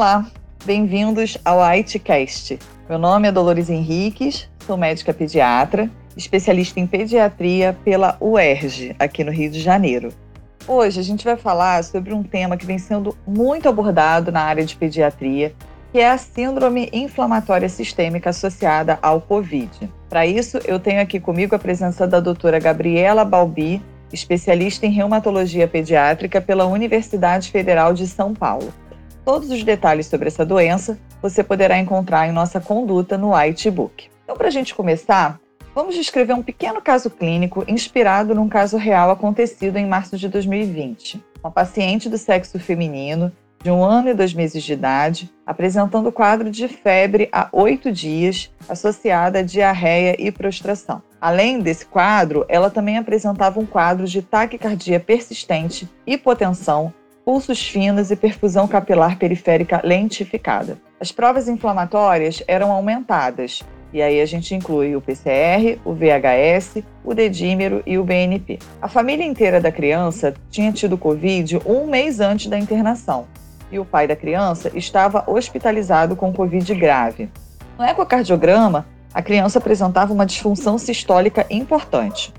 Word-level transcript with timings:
Olá, 0.00 0.24
bem-vindos 0.64 1.36
ao 1.44 1.60
Whitecast. 1.60 2.58
Meu 2.88 2.98
nome 2.98 3.28
é 3.28 3.32
Dolores 3.32 3.68
Henriques, 3.68 4.48
sou 4.66 4.74
médica 4.74 5.12
pediatra, 5.12 5.90
especialista 6.16 6.80
em 6.80 6.86
pediatria 6.86 7.76
pela 7.84 8.16
UERJ, 8.18 8.96
aqui 8.98 9.22
no 9.22 9.30
Rio 9.30 9.50
de 9.50 9.60
Janeiro. 9.60 10.08
Hoje 10.66 10.98
a 10.98 11.02
gente 11.02 11.22
vai 11.22 11.36
falar 11.36 11.84
sobre 11.84 12.14
um 12.14 12.22
tema 12.22 12.56
que 12.56 12.64
vem 12.64 12.78
sendo 12.78 13.14
muito 13.26 13.68
abordado 13.68 14.32
na 14.32 14.40
área 14.40 14.64
de 14.64 14.74
pediatria, 14.74 15.52
que 15.92 15.98
é 15.98 16.10
a 16.10 16.16
síndrome 16.16 16.88
inflamatória 16.94 17.68
sistêmica 17.68 18.30
associada 18.30 18.98
ao 19.02 19.20
COVID. 19.20 19.92
Para 20.08 20.26
isso, 20.26 20.58
eu 20.64 20.80
tenho 20.80 21.02
aqui 21.02 21.20
comigo 21.20 21.54
a 21.54 21.58
presença 21.58 22.06
da 22.06 22.20
doutora 22.20 22.58
Gabriela 22.58 23.22
Balbi, 23.22 23.82
especialista 24.10 24.86
em 24.86 24.92
reumatologia 24.92 25.68
pediátrica 25.68 26.40
pela 26.40 26.64
Universidade 26.64 27.50
Federal 27.50 27.92
de 27.92 28.06
São 28.06 28.32
Paulo. 28.32 28.72
Todos 29.24 29.50
os 29.50 29.62
detalhes 29.62 30.06
sobre 30.06 30.28
essa 30.28 30.44
doença 30.44 30.98
você 31.20 31.44
poderá 31.44 31.78
encontrar 31.78 32.26
em 32.26 32.32
nossa 32.32 32.60
conduta 32.60 33.18
no 33.18 33.36
White 33.36 33.70
Book. 33.70 34.08
Então, 34.24 34.36
para 34.36 34.48
a 34.48 34.50
gente 34.50 34.74
começar, 34.74 35.38
vamos 35.74 35.94
descrever 35.94 36.32
um 36.32 36.42
pequeno 36.42 36.80
caso 36.80 37.10
clínico 37.10 37.64
inspirado 37.68 38.34
num 38.34 38.48
caso 38.48 38.76
real 38.76 39.10
acontecido 39.10 39.76
em 39.76 39.86
março 39.86 40.16
de 40.16 40.28
2020. 40.28 41.22
Uma 41.42 41.50
paciente 41.50 42.08
do 42.08 42.16
sexo 42.16 42.58
feminino 42.58 43.30
de 43.62 43.70
um 43.70 43.84
ano 43.84 44.08
e 44.08 44.14
dois 44.14 44.32
meses 44.32 44.62
de 44.62 44.72
idade, 44.72 45.30
apresentando 45.44 46.10
quadro 46.10 46.50
de 46.50 46.66
febre 46.66 47.28
há 47.30 47.48
oito 47.52 47.92
dias, 47.92 48.50
associada 48.66 49.40
a 49.40 49.42
diarreia 49.42 50.16
e 50.18 50.32
prostração. 50.32 51.02
Além 51.20 51.60
desse 51.60 51.84
quadro, 51.84 52.46
ela 52.48 52.70
também 52.70 52.96
apresentava 52.96 53.60
um 53.60 53.66
quadro 53.66 54.06
de 54.06 54.22
taquicardia 54.22 54.98
persistente, 54.98 55.86
hipotensão, 56.06 56.92
pulsos 57.24 57.66
finos 57.66 58.10
e 58.10 58.16
perfusão 58.16 58.66
capilar 58.66 59.18
periférica 59.18 59.80
lentificada. 59.84 60.78
As 61.00 61.12
provas 61.12 61.48
inflamatórias 61.48 62.42
eram 62.46 62.70
aumentadas, 62.72 63.62
e 63.92 64.00
aí 64.00 64.20
a 64.20 64.26
gente 64.26 64.54
inclui 64.54 64.94
o 64.94 65.00
PCR, 65.00 65.78
o 65.84 65.92
VHS, 65.92 66.82
o 67.04 67.14
dedímero 67.14 67.82
e 67.86 67.98
o 67.98 68.04
BNP. 68.04 68.58
A 68.80 68.88
família 68.88 69.24
inteira 69.24 69.60
da 69.60 69.72
criança 69.72 70.34
tinha 70.50 70.72
tido 70.72 70.96
Covid 70.96 71.60
um 71.66 71.86
mês 71.86 72.20
antes 72.20 72.46
da 72.46 72.58
internação, 72.58 73.26
e 73.70 73.78
o 73.78 73.84
pai 73.84 74.06
da 74.06 74.16
criança 74.16 74.70
estava 74.74 75.24
hospitalizado 75.26 76.14
com 76.16 76.32
Covid 76.32 76.74
grave. 76.74 77.30
No 77.78 77.84
ecocardiograma, 77.84 78.86
a 79.12 79.22
criança 79.22 79.58
apresentava 79.58 80.12
uma 80.12 80.26
disfunção 80.26 80.78
sistólica 80.78 81.46
importante. 81.50 82.32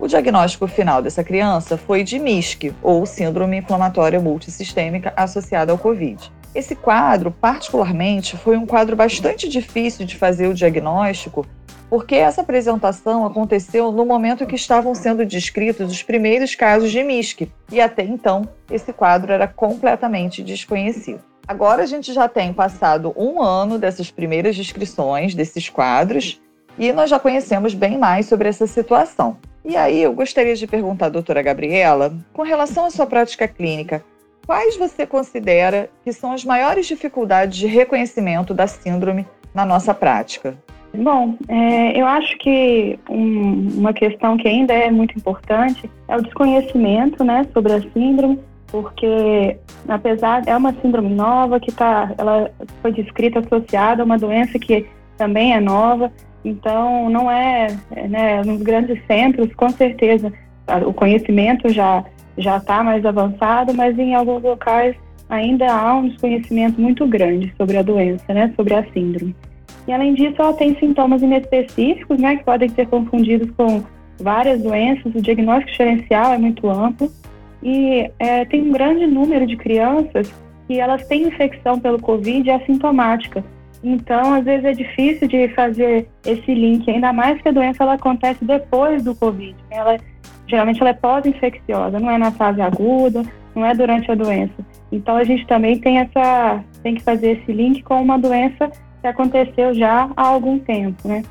O 0.00 0.06
diagnóstico 0.06 0.68
final 0.68 1.02
dessa 1.02 1.24
criança 1.24 1.76
foi 1.76 2.04
de 2.04 2.20
MISC, 2.20 2.72
ou 2.80 3.04
Síndrome 3.04 3.56
Inflamatória 3.56 4.20
Multissistêmica 4.20 5.12
associada 5.16 5.72
ao 5.72 5.78
Covid. 5.78 6.32
Esse 6.54 6.76
quadro, 6.76 7.32
particularmente, 7.32 8.36
foi 8.36 8.56
um 8.56 8.64
quadro 8.64 8.94
bastante 8.94 9.48
difícil 9.48 10.06
de 10.06 10.16
fazer 10.16 10.46
o 10.46 10.54
diagnóstico, 10.54 11.44
porque 11.90 12.14
essa 12.14 12.42
apresentação 12.42 13.26
aconteceu 13.26 13.90
no 13.90 14.06
momento 14.06 14.46
que 14.46 14.54
estavam 14.54 14.94
sendo 14.94 15.26
descritos 15.26 15.90
os 15.90 16.02
primeiros 16.02 16.54
casos 16.54 16.92
de 16.92 17.02
MISC, 17.02 17.50
e 17.72 17.80
até 17.80 18.04
então 18.04 18.48
esse 18.70 18.92
quadro 18.92 19.32
era 19.32 19.48
completamente 19.48 20.44
desconhecido. 20.44 21.20
Agora 21.46 21.82
a 21.82 21.86
gente 21.86 22.12
já 22.12 22.28
tem 22.28 22.52
passado 22.52 23.12
um 23.16 23.42
ano 23.42 23.78
dessas 23.78 24.12
primeiras 24.12 24.54
descrições 24.54 25.34
desses 25.34 25.68
quadros 25.68 26.40
e 26.78 26.92
nós 26.92 27.10
já 27.10 27.18
conhecemos 27.18 27.74
bem 27.74 27.98
mais 27.98 28.26
sobre 28.26 28.48
essa 28.48 28.66
situação. 28.66 29.36
E 29.64 29.76
aí 29.76 30.02
eu 30.02 30.12
gostaria 30.12 30.54
de 30.54 30.66
perguntar 30.66 31.06
à 31.06 31.10
doutora 31.10 31.42
Gabriela, 31.42 32.14
com 32.32 32.42
relação 32.42 32.86
à 32.86 32.90
sua 32.90 33.06
prática 33.06 33.46
clínica, 33.48 34.02
quais 34.46 34.76
você 34.76 35.06
considera 35.06 35.90
que 36.04 36.12
são 36.12 36.32
as 36.32 36.44
maiores 36.44 36.86
dificuldades 36.86 37.58
de 37.58 37.66
reconhecimento 37.66 38.54
da 38.54 38.66
síndrome 38.66 39.26
na 39.52 39.66
nossa 39.66 39.92
prática? 39.92 40.56
Bom, 40.94 41.36
é, 41.48 42.00
eu 42.00 42.06
acho 42.06 42.38
que 42.38 42.98
um, 43.10 43.68
uma 43.76 43.92
questão 43.92 44.38
que 44.38 44.48
ainda 44.48 44.72
é 44.72 44.90
muito 44.90 45.16
importante 45.18 45.90
é 46.08 46.16
o 46.16 46.22
desconhecimento 46.22 47.22
né, 47.22 47.46
sobre 47.52 47.74
a 47.74 47.80
síndrome, 47.92 48.40
porque 48.68 49.58
apesar 49.86 50.42
é 50.46 50.56
uma 50.56 50.72
síndrome 50.80 51.10
nova 51.10 51.60
que 51.60 51.70
tá, 51.70 52.14
ela 52.16 52.50
foi 52.80 52.92
descrita 52.92 53.40
associada 53.40 54.02
a 54.02 54.04
uma 54.04 54.16
doença 54.16 54.58
que 54.58 54.86
também 55.18 55.54
é 55.54 55.60
nova, 55.60 56.10
então 56.48 57.08
não 57.10 57.30
é, 57.30 57.68
né, 58.08 58.42
nos 58.42 58.62
grandes 58.62 58.98
centros, 59.06 59.52
com 59.54 59.68
certeza 59.70 60.32
o 60.86 60.92
conhecimento 60.92 61.68
já 61.70 62.04
já 62.36 62.58
está 62.58 62.84
mais 62.84 63.04
avançado, 63.04 63.74
mas 63.74 63.98
em 63.98 64.14
alguns 64.14 64.42
locais 64.42 64.94
ainda 65.28 65.70
há 65.72 65.96
um 65.96 66.08
desconhecimento 66.08 66.80
muito 66.80 67.06
grande 67.06 67.52
sobre 67.56 67.76
a 67.76 67.82
doença, 67.82 68.32
né, 68.32 68.52
sobre 68.56 68.74
a 68.74 68.84
síndrome. 68.92 69.34
E 69.86 69.92
além 69.92 70.14
disso, 70.14 70.36
ela 70.38 70.52
tem 70.52 70.78
sintomas 70.78 71.20
inespecíficos, 71.22 72.18
né, 72.18 72.36
que 72.36 72.44
podem 72.44 72.68
ser 72.68 72.86
confundidos 72.86 73.50
com 73.56 73.82
várias 74.20 74.62
doenças. 74.62 75.14
O 75.14 75.20
diagnóstico 75.20 75.70
diferencial 75.70 76.32
é 76.32 76.38
muito 76.38 76.68
amplo 76.68 77.10
e 77.62 78.10
é, 78.18 78.44
tem 78.44 78.62
um 78.62 78.72
grande 78.72 79.06
número 79.06 79.46
de 79.46 79.56
crianças 79.56 80.32
que 80.66 80.78
elas 80.78 81.06
têm 81.08 81.24
infecção 81.24 81.80
pelo 81.80 81.98
Covid 82.00 82.50
assintomática. 82.50 83.44
Então, 83.82 84.34
às 84.34 84.44
vezes 84.44 84.64
é 84.64 84.72
difícil 84.72 85.28
de 85.28 85.48
fazer 85.50 86.08
esse 86.26 86.52
link, 86.52 86.90
ainda 86.90 87.12
mais 87.12 87.40
que 87.40 87.48
a 87.48 87.52
doença 87.52 87.84
ela 87.84 87.94
acontece 87.94 88.44
depois 88.44 89.02
do 89.02 89.14
Covid. 89.14 89.54
Ela 89.70 89.98
geralmente 90.46 90.80
ela 90.80 90.90
é 90.90 90.94
pós-infecciosa, 90.94 92.00
não 92.00 92.10
é 92.10 92.18
na 92.18 92.32
fase 92.32 92.60
aguda, 92.60 93.22
não 93.54 93.64
é 93.64 93.74
durante 93.74 94.10
a 94.10 94.14
doença. 94.14 94.54
Então, 94.90 95.16
a 95.16 95.24
gente 95.24 95.46
também 95.46 95.78
tem 95.78 95.98
essa 95.98 96.64
tem 96.82 96.94
que 96.94 97.02
fazer 97.02 97.38
esse 97.38 97.52
link 97.52 97.82
com 97.82 98.00
uma 98.00 98.18
doença 98.18 98.70
que 99.00 99.06
aconteceu 99.06 99.74
já 99.74 100.08
há 100.16 100.26
algum 100.26 100.58
tempo, 100.58 101.06
né? 101.06 101.22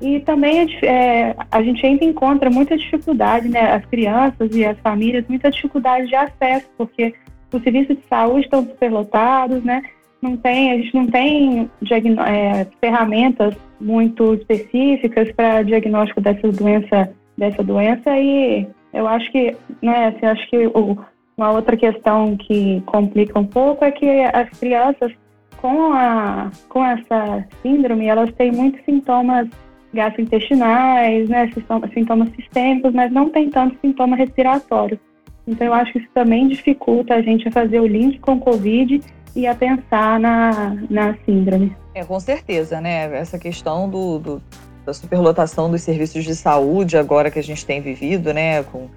E 0.00 0.20
também 0.20 0.66
é, 0.82 1.34
a 1.50 1.62
gente 1.62 1.84
ainda 1.86 2.04
encontra 2.04 2.50
muita 2.50 2.76
dificuldade, 2.76 3.48
né? 3.48 3.72
As 3.72 3.84
crianças 3.86 4.54
e 4.54 4.64
as 4.64 4.78
famílias, 4.80 5.24
muita 5.28 5.50
dificuldade 5.50 6.06
de 6.06 6.14
acesso, 6.14 6.66
porque 6.76 7.14
os 7.52 7.62
serviços 7.62 7.96
de 7.96 8.02
saúde 8.06 8.44
estão 8.44 8.62
superlotados, 8.62 9.64
né? 9.64 9.82
Não 10.22 10.36
tem, 10.36 10.72
a 10.72 10.76
gente 10.78 10.94
não 10.94 11.06
tem 11.06 11.70
é, 12.26 12.66
ferramentas 12.80 13.54
muito 13.80 14.34
específicas 14.34 15.30
para 15.32 15.62
diagnóstico 15.62 16.20
dessa 16.20 16.50
doença, 16.50 17.10
dessa 17.36 17.62
doença 17.62 18.18
e 18.18 18.66
eu 18.92 19.06
acho 19.06 19.30
que, 19.30 19.54
né, 19.82 20.06
assim, 20.06 20.26
acho 20.26 20.48
que 20.48 20.66
o, 20.68 20.96
uma 21.36 21.50
outra 21.50 21.76
questão 21.76 22.36
que 22.36 22.80
complica 22.86 23.38
um 23.38 23.44
pouco 23.44 23.84
é 23.84 23.90
que 23.90 24.08
as 24.08 24.48
crianças 24.58 25.12
com, 25.58 25.92
a, 25.92 26.50
com 26.68 26.84
essa 26.84 27.46
síndrome, 27.62 28.06
elas 28.06 28.32
têm 28.32 28.52
muitos 28.52 28.82
sintomas 28.84 29.48
gastrointestinais, 29.92 31.28
né, 31.28 31.50
sintomas 31.92 32.30
sistêmicos, 32.30 32.92
mas 32.92 33.12
não 33.12 33.28
tem 33.28 33.50
tanto 33.50 33.76
sintoma 33.80 34.16
respiratório. 34.16 34.98
Então, 35.46 35.66
eu 35.66 35.74
acho 35.74 35.92
que 35.92 35.98
isso 35.98 36.08
também 36.12 36.48
dificulta 36.48 37.14
a 37.14 37.22
gente 37.22 37.48
a 37.48 37.52
fazer 37.52 37.80
o 37.80 37.86
link 37.86 38.18
com 38.18 38.34
o 38.34 38.40
Covid 38.40 39.00
e 39.36 39.46
a 39.46 39.54
pensar 39.54 40.18
na, 40.18 40.74
na 40.88 41.14
síndrome. 41.26 41.76
É, 41.94 42.02
com 42.02 42.18
certeza, 42.18 42.80
né? 42.80 43.14
Essa 43.16 43.38
questão 43.38 43.88
do, 43.88 44.18
do, 44.18 44.42
da 44.84 44.94
superlotação 44.94 45.70
dos 45.70 45.82
serviços 45.82 46.24
de 46.24 46.34
saúde, 46.34 46.96
agora 46.96 47.30
que 47.30 47.38
a 47.38 47.42
gente 47.42 47.64
tem 47.64 47.80
vivido, 47.82 48.32
né, 48.32 48.62
com 48.62 48.88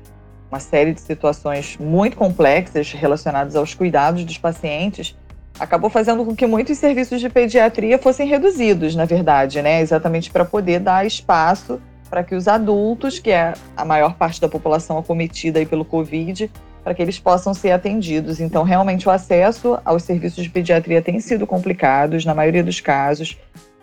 uma 0.50 0.60
série 0.60 0.94
de 0.94 1.02
situações 1.02 1.78
muito 1.78 2.16
complexas 2.16 2.92
relacionadas 2.94 3.56
aos 3.56 3.74
cuidados 3.76 4.24
dos 4.24 4.38
pacientes, 4.38 5.16
acabou 5.60 5.90
fazendo 5.90 6.26
com 6.26 6.36
que 6.36 6.48
muitos 6.48 6.78
serviços 6.78 7.20
de 7.20 7.30
pediatria 7.30 8.00
fossem 8.00 8.28
reduzidos, 8.28 8.96
na 8.96 9.06
verdade, 9.06 9.62
né? 9.62 9.82
Exatamente 9.82 10.32
para 10.32 10.46
poder 10.46 10.80
dar 10.80 11.06
espaço 11.06 11.82
para 12.10 12.24
que 12.24 12.34
os 12.34 12.48
adultos, 12.48 13.20
que 13.20 13.30
é 13.30 13.54
a 13.78 13.86
maior 13.86 14.16
parte 14.16 14.42
da 14.42 14.50
população 14.50 14.98
acometida 14.98 15.64
pelo 15.66 15.86
Covid, 15.86 16.50
para 16.90 16.96
que 16.96 17.04
eles 17.04 17.20
possam 17.20 17.54
ser 17.54 17.70
atendidos. 17.70 18.40
Então, 18.40 18.64
realmente, 18.64 19.08
o 19.08 19.12
acesso 19.12 19.78
aos 19.86 20.02
serviços 20.02 20.44
de 20.44 20.50
pediatria 20.50 21.04
tem 21.04 21.20
sido 21.20 21.46
complicado, 21.46 22.18
na 22.26 22.34
maioria 22.34 22.64
dos 22.64 22.80
casos. 22.82 23.38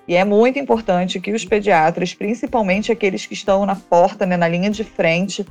E 0.09 0.17
é 0.17 0.25
muito 0.25 0.59
importante 0.59 1.21
que 1.21 1.33
os 1.33 1.45
pediatras, 1.45 2.13
principalmente 2.13 2.91
aqueles 2.91 3.25
que 3.25 3.33
estão 3.33 3.65
na 3.65 3.77
porta, 3.77 4.27
né, 4.27 4.37
na 4.37 4.49
linha 4.49 4.71
de 4.71 4.83
frente, 4.83 5.47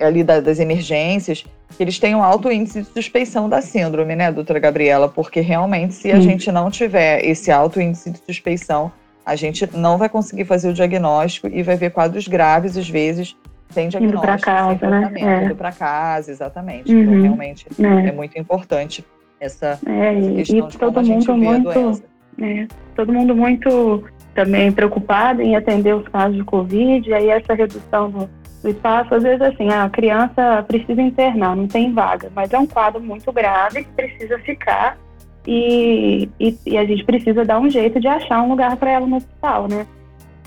ali 0.00 0.24
da, 0.24 0.40
das 0.40 0.58
emergências, 0.58 1.44
que 1.76 1.82
eles 1.82 2.00
um 2.14 2.22
alto 2.22 2.50
índice 2.50 2.80
de 2.80 2.88
suspeição 2.88 3.50
da 3.50 3.60
síndrome, 3.60 4.16
né, 4.16 4.32
doutora 4.32 4.58
Gabriela? 4.58 5.06
Porque 5.06 5.40
realmente, 5.40 5.92
se 5.92 6.10
a 6.10 6.18
gente 6.20 6.50
não 6.50 6.70
tiver 6.70 7.22
esse 7.22 7.50
alto 7.50 7.82
índice 7.82 8.12
de 8.12 8.20
suspeição, 8.24 8.90
a 9.26 9.36
gente 9.36 9.68
não 9.76 9.98
vai 9.98 10.08
conseguir 10.08 10.46
fazer 10.46 10.70
o 10.70 10.72
diagnóstico 10.72 11.48
e 11.48 11.62
vai 11.62 11.76
ver 11.76 11.90
quadros 11.90 12.26
graves, 12.26 12.78
às 12.78 12.88
vezes, 12.88 13.36
sem 13.70 13.88
diagnóstico. 13.88 14.24
Indo 14.24 14.36
para 14.36 14.38
casa, 14.38 14.90
né? 14.90 15.12
É. 15.16 15.44
Indo 15.44 15.56
para 15.56 15.72
casa, 15.72 16.30
exatamente. 16.30 16.92
Então, 16.92 16.96
uhum. 16.96 17.18
Então, 17.18 17.22
realmente, 17.22 17.66
é. 17.78 18.08
é. 18.08 18.12
muito 18.12 18.38
importante 18.38 19.04
essa, 19.40 19.78
é, 19.86 20.18
essa 20.18 20.32
questão 20.32 20.58
e 20.58 20.70
de 20.70 20.78
todo 20.78 21.02
mundo 21.02 21.36
muito, 21.36 22.02
é, 22.40 22.66
todo 22.94 23.12
mundo 23.12 23.36
muito 23.36 24.04
também 24.34 24.72
preocupado 24.72 25.42
em 25.42 25.54
atender 25.54 25.94
os 25.94 26.06
casos 26.08 26.36
de 26.36 26.44
Covid, 26.44 27.08
e 27.08 27.14
aí 27.14 27.28
essa 27.28 27.54
redução 27.54 28.10
do, 28.10 28.30
do 28.62 28.68
espaço, 28.68 29.14
às 29.14 29.22
vezes 29.22 29.42
assim, 29.42 29.68
a 29.68 29.88
criança 29.88 30.64
precisa 30.66 31.00
internar, 31.00 31.54
não 31.54 31.68
tem 31.68 31.92
vaga, 31.92 32.30
mas 32.34 32.52
é 32.52 32.58
um 32.58 32.66
quadro 32.66 33.00
muito 33.00 33.30
grave 33.32 33.84
que 33.84 33.90
precisa 33.92 34.38
ficar 34.40 34.98
e, 35.46 36.28
e, 36.40 36.58
e, 36.66 36.78
a 36.78 36.84
gente 36.84 37.04
precisa 37.04 37.44
dar 37.44 37.60
um 37.60 37.68
jeito 37.68 38.00
de 38.00 38.08
achar 38.08 38.42
um 38.42 38.48
lugar 38.48 38.76
para 38.76 38.92
ela 38.92 39.06
no 39.06 39.16
hospital, 39.16 39.68
né? 39.68 39.86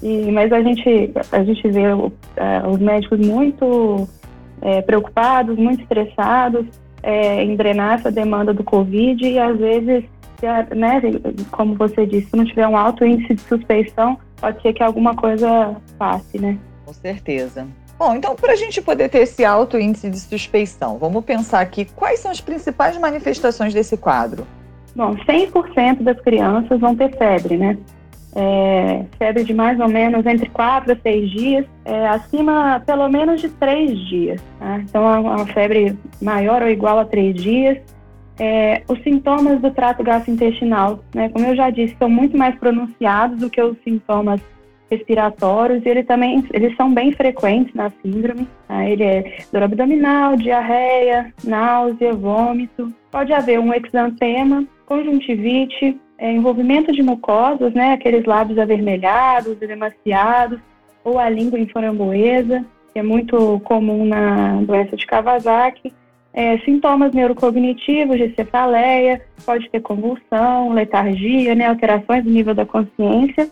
E, 0.01 0.31
mas 0.31 0.51
a 0.51 0.61
gente, 0.61 1.11
a 1.31 1.44
gente 1.44 1.67
vê 1.69 1.83
é, 2.35 2.67
os 2.67 2.79
médicos 2.79 3.19
muito 3.19 4.07
é, 4.61 4.81
preocupados, 4.81 5.57
muito 5.57 5.81
estressados 5.81 6.65
é, 7.01 7.44
em 7.44 7.55
drenar 7.55 7.95
essa 7.95 8.11
demanda 8.11 8.53
do 8.53 8.63
Covid 8.63 9.25
e 9.25 9.39
às 9.39 9.57
vezes, 9.57 10.03
né, 10.75 11.01
como 11.51 11.75
você 11.75 12.05
disse, 12.05 12.29
se 12.29 12.35
não 12.35 12.45
tiver 12.45 12.67
um 12.67 12.77
alto 12.77 13.05
índice 13.05 13.33
de 13.35 13.41
suspeição, 13.41 14.19
pode 14.39 14.61
ser 14.61 14.73
que 14.73 14.83
alguma 14.83 15.15
coisa 15.15 15.75
passe, 15.97 16.39
né? 16.39 16.57
Com 16.85 16.94
certeza. 16.94 17.67
Bom, 17.97 18.13
então, 18.13 18.35
para 18.35 18.53
a 18.53 18.55
gente 18.55 18.79
poder 18.79 19.09
ter 19.09 19.19
esse 19.19 19.44
alto 19.44 19.79
índice 19.79 20.09
de 20.09 20.19
suspeição, 20.19 20.99
vamos 20.99 21.25
pensar 21.25 21.61
aqui 21.61 21.85
quais 21.85 22.19
são 22.19 22.29
as 22.29 22.39
principais 22.39 22.95
manifestações 22.97 23.73
desse 23.73 23.97
quadro. 23.97 24.45
Bom, 24.95 25.15
100% 25.15 26.03
das 26.03 26.19
crianças 26.21 26.79
vão 26.79 26.95
ter 26.95 27.15
febre, 27.17 27.57
né? 27.57 27.77
É, 28.39 29.04
febre 29.18 29.44
de 29.44 29.51
mais 29.51 29.80
ou 29.80 29.88
menos 29.88 30.24
entre 30.24 30.48
4 30.50 30.94
a 30.94 30.95
6 30.95 31.31
dias, 31.31 31.66
é, 31.84 32.07
acima 32.07 32.84
pelo 32.86 33.10
menos 33.10 33.42
de 33.42 33.50
3 33.50 33.98
dias. 34.07 34.39
Tá? 34.60 34.78
Então, 34.78 35.10
é 35.12 35.19
uma 35.19 35.48
febre 35.48 35.98
maior 36.22 36.62
ou 36.62 36.69
igual 36.69 37.00
a 37.00 37.06
3 37.06 37.34
dias. 37.34 37.80
É, 38.39 38.84
os 38.88 39.01
sintomas 39.01 39.60
do 39.60 39.72
trato 39.72 40.04
gastrointestinal, 40.04 41.00
né, 41.16 41.30
como 41.30 41.48
eu 41.48 41.56
já 41.56 41.72
disse, 41.72 41.95
são 41.98 42.07
muito 42.07 42.38
mais 42.38 42.54
pronunciados 42.60 43.39
do 43.39 43.50
que 43.50 43.60
os 43.60 43.75
sintomas 43.84 44.40
respiratórios 44.90 45.83
e 45.86 45.90
ele 45.90 46.04
também, 46.04 46.44
eles 46.54 46.75
são 46.75 46.94
bem 46.94 47.12
frequentes 47.12 47.74
na 47.74 47.92
síndrome. 48.01 48.48
Tá? 48.68 48.88
Ele 48.88 49.04
é 49.04 49.38
dor 49.51 49.63
abdominal, 49.63 50.36
diarreia, 50.36 51.33
náusea, 51.44 52.13
vômito. 52.13 52.94
Pode 53.12 53.33
haver 53.33 53.60
um 53.60 53.74
exantema, 53.74 54.63
conjuntivite, 54.86 56.00
é, 56.18 56.31
envolvimento 56.31 56.92
de 56.92 57.02
mucosas, 57.02 57.74
né, 57.74 57.94
aqueles 57.94 58.25
lábios 58.25 58.58
avermelhados, 58.58 59.58
demasiados, 59.58 60.60
ou 61.04 61.19
a 61.19 61.30
língua 61.30 61.60
em 61.60 61.68
framboesa, 61.68 62.66
que 62.94 63.00
é 63.00 63.04
muito 63.04 63.60
comum 63.62 64.06
na 64.06 64.62
doença 64.62 64.96
de 64.96 65.06
Kawasaki. 65.06 65.94
É, 66.34 66.58
sintomas 66.60 67.14
neurocognitivos 67.14 68.18
de 68.18 68.34
cefaleia, 68.36 69.22
pode 69.46 69.69
ter 69.69 69.80
convulsão, 69.81 70.74
letargia, 70.74 71.56
né, 71.56 71.68
alterações 71.68 72.24
do 72.24 72.30
nível 72.30 72.54
da 72.54 72.66
consciência 72.66 73.50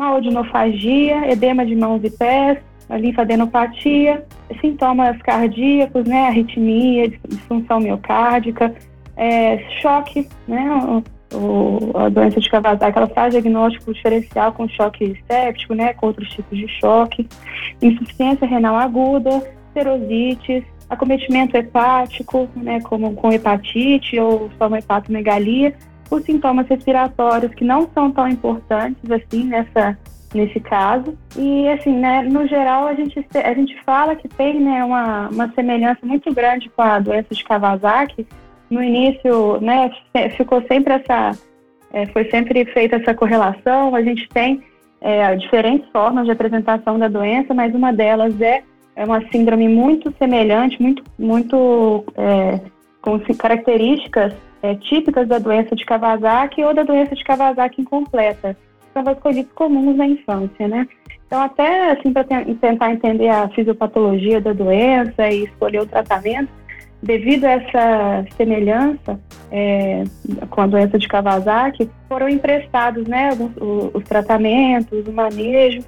uma 0.00 0.16
odinofagia, 0.16 1.30
edema 1.30 1.64
de 1.66 1.76
mãos 1.76 2.02
e 2.02 2.10
pés, 2.10 2.58
a 2.88 2.96
linfadenopatia, 2.96 4.26
sintomas 4.60 5.20
cardíacos, 5.22 6.04
né, 6.08 6.26
arritmia, 6.26 7.10
disfunção 7.28 7.78
miocárdica, 7.80 8.74
é, 9.14 9.58
choque, 9.80 10.26
né, 10.48 11.02
o, 11.32 11.96
a 11.96 12.08
doença 12.08 12.40
de 12.40 12.48
Kawasaki, 12.48 12.98
ela 12.98 13.06
faz 13.08 13.32
diagnóstico 13.32 13.92
diferencial 13.92 14.52
com 14.52 14.68
choque 14.68 15.16
séptico, 15.26 15.74
né, 15.74 15.94
com 15.94 16.06
outros 16.06 16.28
tipos 16.30 16.58
de 16.58 16.68
choque, 16.80 17.28
insuficiência 17.80 18.46
renal 18.46 18.76
aguda, 18.76 19.42
serosites, 19.72 20.64
acometimento 20.88 21.56
hepático, 21.56 22.48
né, 22.56 22.80
como 22.80 23.14
com 23.14 23.32
hepatite 23.32 24.18
ou 24.18 24.50
só 24.58 24.66
uma 24.66 24.78
hepatomegalia, 24.78 25.74
os 26.10 26.24
sintomas 26.24 26.66
respiratórios 26.66 27.54
que 27.54 27.64
não 27.64 27.88
são 27.94 28.10
tão 28.10 28.28
importantes 28.28 29.10
assim 29.10 29.44
nessa 29.44 29.96
nesse 30.34 30.60
caso. 30.60 31.16
E 31.36 31.68
assim 31.68 31.96
né 31.96 32.22
no 32.22 32.46
geral 32.46 32.88
a 32.88 32.94
gente 32.94 33.24
a 33.34 33.54
gente 33.54 33.76
fala 33.84 34.16
que 34.16 34.28
tem 34.28 34.60
né 34.60 34.84
uma, 34.84 35.28
uma 35.28 35.52
semelhança 35.52 36.00
muito 36.04 36.32
grande 36.34 36.68
com 36.68 36.82
a 36.82 36.98
doença 36.98 37.32
de 37.32 37.44
Kawasaki 37.44 38.26
no 38.70 38.82
início 38.82 39.60
né 39.60 39.90
ficou 40.36 40.62
sempre 40.66 40.94
essa 40.94 41.32
é, 41.92 42.06
foi 42.06 42.30
sempre 42.30 42.64
feita 42.66 42.96
essa 42.96 43.14
correlação 43.14 43.94
a 43.94 44.02
gente 44.02 44.28
tem 44.28 44.62
é, 45.00 45.34
diferentes 45.36 45.88
formas 45.90 46.26
de 46.26 46.32
apresentação 46.32 46.98
da 46.98 47.08
doença 47.08 47.52
mas 47.52 47.74
uma 47.74 47.92
delas 47.92 48.40
é, 48.40 48.62
é 48.96 49.04
uma 49.04 49.20
síndrome 49.30 49.68
muito 49.68 50.14
semelhante 50.18 50.80
muito 50.80 51.02
muito 51.18 52.04
é, 52.16 52.60
com 53.02 53.18
características 53.36 54.34
é, 54.62 54.74
típicas 54.74 55.26
da 55.28 55.38
doença 55.38 55.74
de 55.74 55.84
Kawasaki 55.84 56.62
ou 56.62 56.74
da 56.74 56.82
doença 56.82 57.14
de 57.14 57.24
Kawasaki 57.24 57.80
incompleta. 57.80 58.56
São 58.92 59.04
vasculites 59.04 59.52
comuns 59.54 59.96
na 59.96 60.06
infância, 60.06 60.68
né? 60.68 60.86
Então, 61.26 61.40
até 61.40 61.92
assim, 61.92 62.12
para 62.12 62.24
tentar 62.24 62.92
entender 62.92 63.28
a 63.28 63.48
fisiopatologia 63.50 64.40
da 64.40 64.52
doença 64.52 65.28
e 65.28 65.44
escolher 65.44 65.80
o 65.80 65.86
tratamento, 65.86 66.50
devido 67.02 67.44
a 67.44 67.52
essa 67.52 68.24
semelhança 68.36 69.18
é, 69.50 70.04
com 70.50 70.60
a 70.60 70.66
doença 70.66 70.98
de 70.98 71.08
Kawasaki, 71.08 71.90
foram 72.08 72.28
emprestados 72.28 73.06
né, 73.06 73.30
os, 73.32 73.90
os 73.94 74.04
tratamentos, 74.04 75.06
o 75.06 75.12
manejo, 75.12 75.80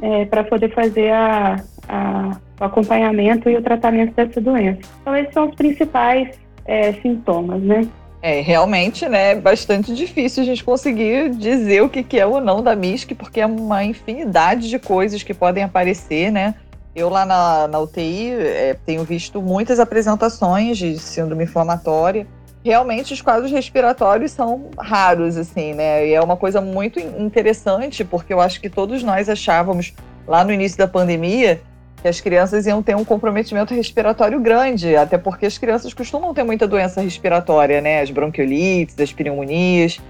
é, 0.00 0.24
para 0.26 0.44
poder 0.44 0.72
fazer 0.74 1.10
a, 1.10 1.56
a, 1.88 2.36
o 2.60 2.64
acompanhamento 2.64 3.48
e 3.48 3.56
o 3.56 3.62
tratamento 3.62 4.14
dessa 4.14 4.40
doença. 4.40 4.80
Então, 5.00 5.16
esses 5.16 5.32
são 5.32 5.48
os 5.48 5.54
principais 5.54 6.38
é, 6.64 6.92
sintomas, 6.94 7.62
né? 7.62 7.86
É, 8.20 8.40
realmente, 8.40 9.08
né, 9.08 9.34
bastante 9.34 9.92
difícil 9.92 10.44
a 10.44 10.46
gente 10.46 10.62
conseguir 10.62 11.30
dizer 11.30 11.82
o 11.82 11.88
que, 11.88 12.04
que 12.04 12.20
é 12.20 12.24
ou 12.24 12.40
não 12.40 12.62
da 12.62 12.76
MISC, 12.76 13.16
porque 13.16 13.40
é 13.40 13.46
uma 13.46 13.84
infinidade 13.84 14.70
de 14.70 14.78
coisas 14.78 15.24
que 15.24 15.34
podem 15.34 15.64
aparecer, 15.64 16.30
né? 16.30 16.54
Eu 16.94 17.08
lá 17.08 17.24
na, 17.24 17.66
na 17.68 17.78
UTI 17.78 18.32
é, 18.32 18.76
tenho 18.84 19.02
visto 19.02 19.40
muitas 19.40 19.80
apresentações 19.80 20.76
de 20.76 20.98
síndrome 20.98 21.44
inflamatória. 21.44 22.26
Realmente 22.64 23.12
os 23.12 23.20
quadros 23.20 23.50
respiratórios 23.50 24.30
são 24.30 24.70
raros, 24.78 25.36
assim, 25.36 25.72
né? 25.74 26.06
E 26.06 26.14
é 26.14 26.20
uma 26.20 26.36
coisa 26.36 26.60
muito 26.60 27.00
interessante, 27.00 28.04
porque 28.04 28.32
eu 28.32 28.40
acho 28.40 28.60
que 28.60 28.68
todos 28.68 29.02
nós 29.02 29.28
achávamos 29.28 29.94
lá 30.26 30.44
no 30.44 30.52
início 30.52 30.78
da 30.78 30.86
pandemia 30.86 31.60
que 32.02 32.08
as 32.08 32.20
crianças 32.20 32.66
iam 32.66 32.82
ter 32.82 32.96
um 32.96 33.04
comprometimento 33.04 33.72
respiratório 33.72 34.38
grande, 34.40 34.96
até 34.96 35.16
porque 35.16 35.46
as 35.46 35.56
crianças 35.56 35.94
costumam 35.94 36.34
ter 36.34 36.42
muita 36.42 36.66
doença 36.66 37.00
respiratória, 37.00 37.80
né? 37.80 38.00
As 38.00 38.10
bronquiolites, 38.10 38.98
as 38.98 39.12
pneumonias. 39.12 40.00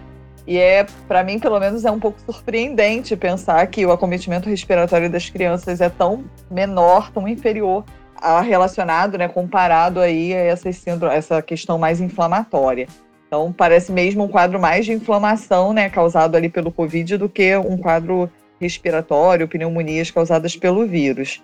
E 0.47 0.59
é, 0.59 0.85
para 1.07 1.23
mim, 1.23 1.39
pelo 1.39 1.59
menos, 1.61 1.85
é 1.85 1.91
um 1.91 2.01
pouco 2.01 2.19
surpreendente 2.27 3.17
pensar 3.17 3.67
que 3.69 3.87
o 3.87 3.93
acometimento 3.93 4.49
respiratório 4.49 5.09
das 5.09 5.31
crianças 5.31 5.81
é 5.81 5.89
tão 5.89 6.25
menor, 6.51 7.11
tão 7.13 7.29
inferior 7.29 7.85
a 8.17 8.41
relacionado, 8.41 9.19
né, 9.19 9.29
comparado 9.29 10.01
aí 10.01 10.33
a 10.33 10.39
essa, 10.39 10.73
síndrome, 10.73 11.15
essa 11.15 11.43
questão 11.43 11.77
mais 11.79 12.01
inflamatória. 12.01 12.87
Então, 13.27 13.53
parece 13.53 13.91
mesmo 13.91 14.25
um 14.25 14.29
quadro 14.29 14.61
mais 14.61 14.85
de 14.85 14.93
inflamação, 14.93 15.73
né, 15.73 15.89
causado 15.89 16.37
ali 16.37 16.49
pelo 16.49 16.71
Covid 16.71 17.17
do 17.17 17.29
que 17.29 17.57
um 17.57 17.77
quadro 17.77 18.31
respiratório, 18.61 19.49
pneumonias 19.49 20.11
causadas 20.11 20.55
pelo 20.55 20.87
vírus. 20.87 21.43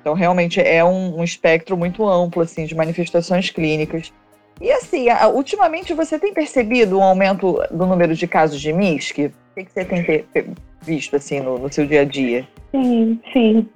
Então, 0.00 0.14
realmente 0.14 0.60
é 0.60 0.84
um, 0.84 1.18
um 1.18 1.24
espectro 1.24 1.76
muito 1.76 2.08
amplo 2.08 2.42
assim 2.42 2.64
de 2.64 2.74
manifestações 2.74 3.50
clínicas. 3.50 4.12
E 4.60 4.72
assim, 4.72 5.06
ultimamente 5.34 5.92
você 5.92 6.18
tem 6.18 6.32
percebido 6.32 6.98
um 6.98 7.02
aumento 7.02 7.62
do 7.70 7.86
número 7.86 8.14
de 8.14 8.26
casos 8.26 8.60
de 8.60 8.72
MISC? 8.72 9.26
O 9.26 9.54
que, 9.54 9.64
que 9.64 9.72
você 9.72 9.84
tem 9.84 10.24
visto 10.82 11.16
assim 11.16 11.40
no, 11.40 11.58
no, 11.58 11.72
seu 11.72 11.86
dia 11.86 12.02
a 12.02 12.04
dia? 12.04 12.46
Sim, 12.70 13.20
sim. 13.32 13.66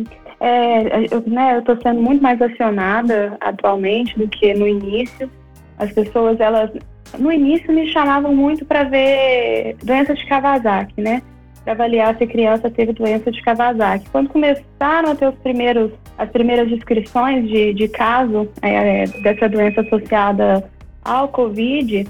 É, 0.40 1.04
eu 1.10 1.22
né, 1.26 1.58
estou 1.58 1.76
sendo 1.82 2.00
muito 2.00 2.22
mais 2.22 2.40
acionada 2.40 3.36
atualmente 3.40 4.18
do 4.18 4.26
que 4.28 4.54
no 4.54 4.66
início. 4.66 5.30
As 5.78 5.92
pessoas, 5.92 6.40
elas, 6.40 6.70
no 7.18 7.30
início 7.30 7.72
me 7.72 7.92
chamavam 7.92 8.34
muito 8.34 8.64
para 8.64 8.84
ver 8.84 9.76
doença 9.82 10.14
de 10.14 10.26
Kawasaki, 10.26 11.00
né? 11.00 11.22
Para 11.64 11.74
avaliar 11.74 12.16
se 12.16 12.24
a 12.24 12.26
criança 12.26 12.70
teve 12.70 12.92
doença 12.92 13.30
de 13.30 13.42
Kawasaki. 13.42 14.08
Quando 14.10 14.28
começaram 14.30 15.10
a 15.10 15.14
ter 15.14 15.28
os 15.28 15.34
primeiros 15.36 15.92
as 16.16 16.28
primeiras 16.28 16.68
descrições 16.68 17.48
de, 17.48 17.72
de 17.72 17.88
caso 17.88 18.48
é, 18.60 19.06
dessa 19.22 19.48
doença 19.48 19.80
associada 19.80 20.68
ao 21.02 21.28
Covid, 21.28 22.06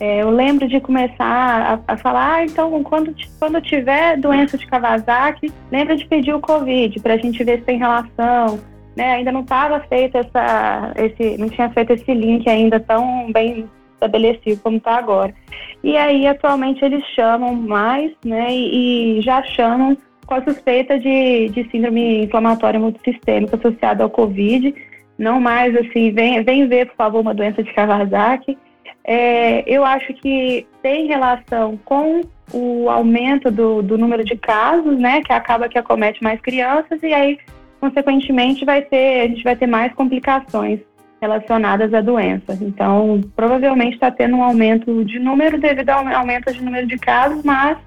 é, 0.00 0.22
eu 0.22 0.30
lembro 0.30 0.66
de 0.66 0.80
começar 0.80 1.80
a, 1.86 1.92
a 1.92 1.96
falar, 1.96 2.34
ah, 2.34 2.44
então 2.44 2.82
quando, 2.82 3.14
quando 3.38 3.60
tiver 3.60 4.16
doença 4.16 4.58
de 4.58 4.66
Kawasaki, 4.66 5.52
lembra 5.70 5.96
de 5.96 6.04
pedir 6.06 6.34
o 6.34 6.40
Covid 6.40 6.98
para 6.98 7.14
a 7.14 7.18
gente 7.18 7.44
ver 7.44 7.58
se 7.58 7.64
tem 7.64 7.78
relação 7.78 8.58
né, 8.96 9.14
ainda 9.14 9.32
não 9.32 9.40
estava 9.40 9.80
feito 9.80 10.16
essa, 10.18 10.92
esse, 10.96 11.38
não 11.38 11.48
tinha 11.48 11.70
feito 11.70 11.92
esse 11.92 12.12
link 12.12 12.48
ainda 12.48 12.78
tão 12.78 13.30
bem 13.32 13.68
estabelecido 14.04 14.60
como 14.62 14.76
está 14.76 14.96
agora. 14.96 15.34
E 15.82 15.96
aí, 15.96 16.26
atualmente, 16.26 16.84
eles 16.84 17.04
chamam 17.14 17.54
mais, 17.54 18.12
né, 18.24 18.46
e, 18.50 19.18
e 19.18 19.20
já 19.20 19.42
chamam 19.42 19.96
com 20.26 20.34
a 20.34 20.44
suspeita 20.44 20.98
de, 20.98 21.48
de 21.48 21.68
síndrome 21.70 22.24
inflamatória 22.24 22.78
multissistêmica 22.78 23.56
associada 23.56 24.04
ao 24.04 24.10
Covid. 24.10 24.74
Não 25.18 25.40
mais 25.40 25.74
assim, 25.76 26.10
vem, 26.10 26.42
vem 26.42 26.66
ver, 26.66 26.86
por 26.88 26.96
favor, 26.96 27.20
uma 27.20 27.34
doença 27.34 27.62
de 27.62 27.72
Kawasaki. 27.72 28.56
É, 29.04 29.64
eu 29.66 29.84
acho 29.84 30.14
que 30.14 30.66
tem 30.80 31.06
relação 31.06 31.78
com 31.84 32.20
o 32.52 32.88
aumento 32.88 33.50
do, 33.50 33.82
do 33.82 33.98
número 33.98 34.24
de 34.24 34.36
casos, 34.36 34.98
né, 34.98 35.22
que 35.22 35.32
acaba 35.32 35.68
que 35.68 35.78
acomete 35.78 36.22
mais 36.22 36.40
crianças, 36.40 37.02
e 37.02 37.12
aí 37.12 37.38
consequentemente 37.80 38.64
vai 38.64 38.82
ter, 38.82 39.22
a 39.22 39.26
gente 39.26 39.42
vai 39.42 39.56
ter 39.56 39.66
mais 39.66 39.92
complicações 39.94 40.78
relacionadas 41.22 41.94
à 41.94 42.00
doença. 42.00 42.58
Então, 42.60 43.20
provavelmente 43.36 43.94
está 43.94 44.10
tendo 44.10 44.36
um 44.36 44.42
aumento 44.42 45.04
de 45.04 45.20
número 45.20 45.58
devido 45.58 45.90
ao 45.90 46.06
aumento 46.08 46.52
de 46.52 46.60
número 46.60 46.84
de 46.84 46.98
casos, 46.98 47.44
mas 47.44 47.78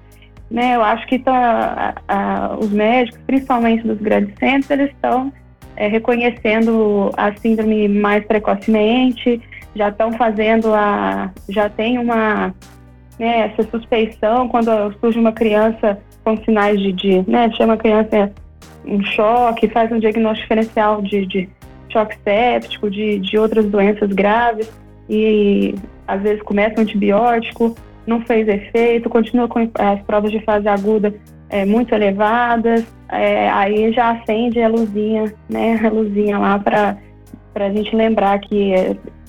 né, 0.50 0.74
eu 0.74 0.82
acho 0.82 1.06
que 1.06 1.18
tá, 1.18 1.94
a, 2.08 2.14
a, 2.16 2.56
os 2.56 2.70
médicos, 2.70 3.20
principalmente 3.26 3.86
dos 3.86 3.98
grandes 3.98 4.34
centros, 4.38 4.70
eles 4.70 4.90
estão 4.90 5.30
é, 5.76 5.86
reconhecendo 5.86 7.10
a 7.14 7.34
síndrome 7.36 7.88
mais 7.88 8.24
precocemente, 8.24 9.38
já 9.74 9.90
estão 9.90 10.12
fazendo 10.12 10.74
a. 10.74 11.30
já 11.50 11.68
tem 11.68 11.98
uma. 11.98 12.54
Né, 13.18 13.50
essa 13.50 13.68
suspeição 13.70 14.48
quando 14.48 14.70
surge 14.98 15.18
uma 15.18 15.32
criança 15.32 15.98
com 16.24 16.38
sinais 16.38 16.80
de. 16.80 16.92
de 16.92 17.30
né, 17.30 17.50
chama 17.52 17.74
a 17.74 17.76
criança 17.76 18.32
um 18.86 19.02
choque, 19.04 19.68
faz 19.68 19.90
um 19.92 19.98
diagnóstico 19.98 20.42
diferencial 20.42 21.02
de, 21.02 21.26
de 21.26 21.48
choque 21.88 22.16
séptico, 22.24 22.90
de, 22.90 23.18
de 23.18 23.38
outras 23.38 23.66
doenças 23.66 24.10
graves, 24.10 24.70
e 25.08 25.74
às 26.06 26.22
vezes 26.22 26.42
começa 26.42 26.78
um 26.78 26.82
antibiótico, 26.82 27.74
não 28.06 28.20
fez 28.20 28.46
efeito, 28.48 29.08
continua 29.08 29.48
com 29.48 29.70
as 29.78 30.00
provas 30.02 30.30
de 30.30 30.40
fase 30.40 30.68
aguda 30.68 31.14
é, 31.48 31.64
muito 31.64 31.94
elevadas, 31.94 32.84
é, 33.08 33.48
aí 33.50 33.92
já 33.92 34.10
acende 34.12 34.60
a 34.60 34.68
luzinha, 34.68 35.32
né, 35.48 35.80
a 35.84 35.88
luzinha 35.88 36.38
lá 36.38 36.58
para 36.58 36.96
a 37.54 37.70
gente 37.70 37.94
lembrar 37.94 38.38
que 38.40 38.72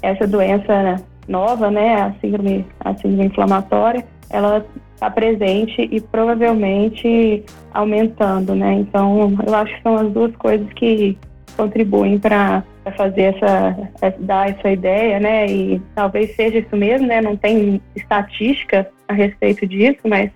essa 0.01 0.27
doença 0.27 0.95
nova, 1.27 1.69
né, 1.69 1.95
a 1.95 2.13
síndrome, 2.21 2.65
a 2.79 2.95
síndrome 2.95 3.25
inflamatória, 3.25 4.05
ela 4.29 4.65
está 4.93 5.11
presente 5.11 5.87
e 5.91 6.01
provavelmente 6.01 7.43
aumentando, 7.71 8.55
né? 8.55 8.73
Então, 8.73 9.37
eu 9.45 9.53
acho 9.53 9.75
que 9.75 9.83
são 9.83 9.95
as 9.95 10.11
duas 10.11 10.35
coisas 10.37 10.67
que 10.73 11.17
contribuem 11.57 12.19
para 12.19 12.63
fazer 12.95 13.35
essa, 13.35 14.15
dar 14.19 14.49
essa 14.49 14.71
ideia, 14.71 15.19
né? 15.19 15.47
E 15.47 15.81
talvez 15.95 16.35
seja 16.35 16.59
isso 16.59 16.77
mesmo, 16.77 17.07
né? 17.07 17.19
Não 17.19 17.35
tem 17.35 17.81
estatística 17.95 18.87
a 19.07 19.13
respeito 19.13 19.67
disso, 19.67 19.99
mas 20.05 20.31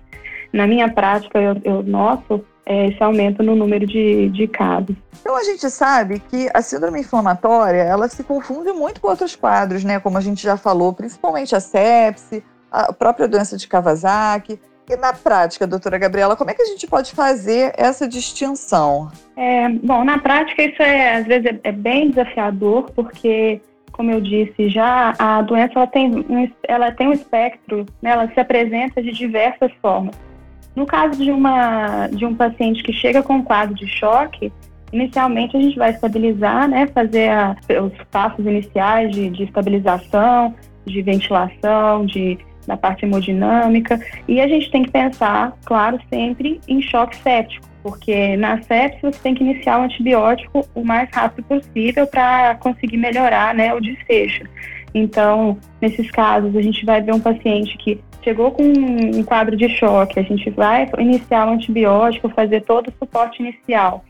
na 0.52 0.66
minha 0.66 0.90
prática 0.90 1.38
eu, 1.38 1.56
eu 1.64 1.82
noto 1.82 2.44
é, 2.66 2.88
esse 2.88 3.02
aumento 3.02 3.42
no 3.42 3.56
número 3.56 3.86
de, 3.86 4.28
de 4.30 4.46
casos. 4.46 4.94
Então 5.20 5.36
a 5.36 5.44
gente 5.44 5.68
sabe 5.70 6.18
que 6.18 6.48
a 6.52 6.60
síndrome 6.60 7.00
inflamatória 7.00 7.80
ela 7.80 8.08
se 8.08 8.22
confunde 8.22 8.72
muito 8.72 9.00
com 9.00 9.08
outros 9.08 9.34
quadros, 9.34 9.84
né? 9.84 10.00
Como 10.00 10.18
a 10.18 10.20
gente 10.20 10.42
já 10.42 10.56
falou, 10.56 10.92
principalmente 10.92 11.54
a 11.54 11.60
sepse, 11.60 12.44
a 12.70 12.92
própria 12.92 13.28
doença 13.28 13.56
de 13.56 13.68
Kawasaki. 13.68 14.60
Na 14.96 15.12
prática, 15.12 15.66
doutora 15.66 15.98
Gabriela, 15.98 16.36
como 16.36 16.50
é 16.50 16.54
que 16.54 16.62
a 16.62 16.66
gente 16.66 16.86
pode 16.86 17.12
fazer 17.12 17.72
essa 17.76 18.06
distinção? 18.06 19.10
É, 19.36 19.68
bom, 19.68 20.04
na 20.04 20.18
prática 20.18 20.62
isso 20.62 20.82
é 20.82 21.16
às 21.16 21.26
vezes 21.26 21.46
é, 21.46 21.60
é, 21.64 21.72
bem 21.72 22.10
desafiador, 22.10 22.90
porque, 22.92 23.60
como 23.92 24.10
eu 24.10 24.20
disse, 24.20 24.68
já 24.68 25.14
a 25.18 25.42
doença 25.42 25.72
ela 25.76 25.86
tem 25.86 26.14
um, 26.14 26.50
ela 26.64 26.92
tem 26.92 27.08
um 27.08 27.12
espectro, 27.12 27.86
né, 28.00 28.10
ela 28.10 28.28
se 28.32 28.38
apresenta 28.38 29.02
de 29.02 29.12
diversas 29.12 29.72
formas. 29.80 30.14
No 30.74 30.86
caso 30.86 31.22
de, 31.22 31.30
uma, 31.30 32.08
de 32.08 32.24
um 32.24 32.34
paciente 32.34 32.82
que 32.82 32.92
chega 32.92 33.22
com 33.22 33.34
um 33.34 33.42
quadro 33.42 33.74
de 33.74 33.86
choque, 33.86 34.52
inicialmente 34.92 35.56
a 35.56 35.60
gente 35.60 35.76
vai 35.76 35.90
estabilizar, 35.90 36.68
né, 36.68 36.86
fazer 36.88 37.30
a, 37.30 37.56
os 37.82 37.92
passos 38.10 38.44
iniciais 38.44 39.10
de, 39.10 39.30
de 39.30 39.44
estabilização, 39.44 40.54
de 40.84 41.02
ventilação, 41.02 42.04
de 42.06 42.38
da 42.66 42.76
parte 42.76 43.04
hemodinâmica. 43.04 44.00
E 44.26 44.40
a 44.40 44.48
gente 44.48 44.70
tem 44.70 44.82
que 44.82 44.90
pensar, 44.90 45.56
claro, 45.64 45.98
sempre 46.08 46.60
em 46.68 46.80
choque 46.82 47.16
séptico, 47.16 47.66
porque 47.82 48.36
na 48.36 48.60
sepse 48.62 49.00
você 49.02 49.18
tem 49.20 49.34
que 49.34 49.42
iniciar 49.42 49.80
o 49.80 49.82
antibiótico 49.82 50.66
o 50.74 50.84
mais 50.84 51.08
rápido 51.12 51.44
possível 51.44 52.06
para 52.06 52.54
conseguir 52.56 52.96
melhorar 52.96 53.54
né, 53.54 53.74
o 53.74 53.80
desfecho. 53.80 54.44
Então, 54.94 55.58
nesses 55.80 56.10
casos, 56.10 56.54
a 56.54 56.60
gente 56.60 56.84
vai 56.84 57.00
ver 57.00 57.14
um 57.14 57.20
paciente 57.20 57.76
que 57.78 57.98
chegou 58.22 58.52
com 58.52 58.62
um 58.62 59.22
quadro 59.24 59.56
de 59.56 59.68
choque, 59.68 60.20
a 60.20 60.22
gente 60.22 60.48
vai 60.50 60.88
iniciar 60.98 61.48
o 61.48 61.52
antibiótico, 61.52 62.28
fazer 62.28 62.62
todo 62.62 62.88
o 62.88 62.92
suporte 62.98 63.42
inicial. 63.42 64.04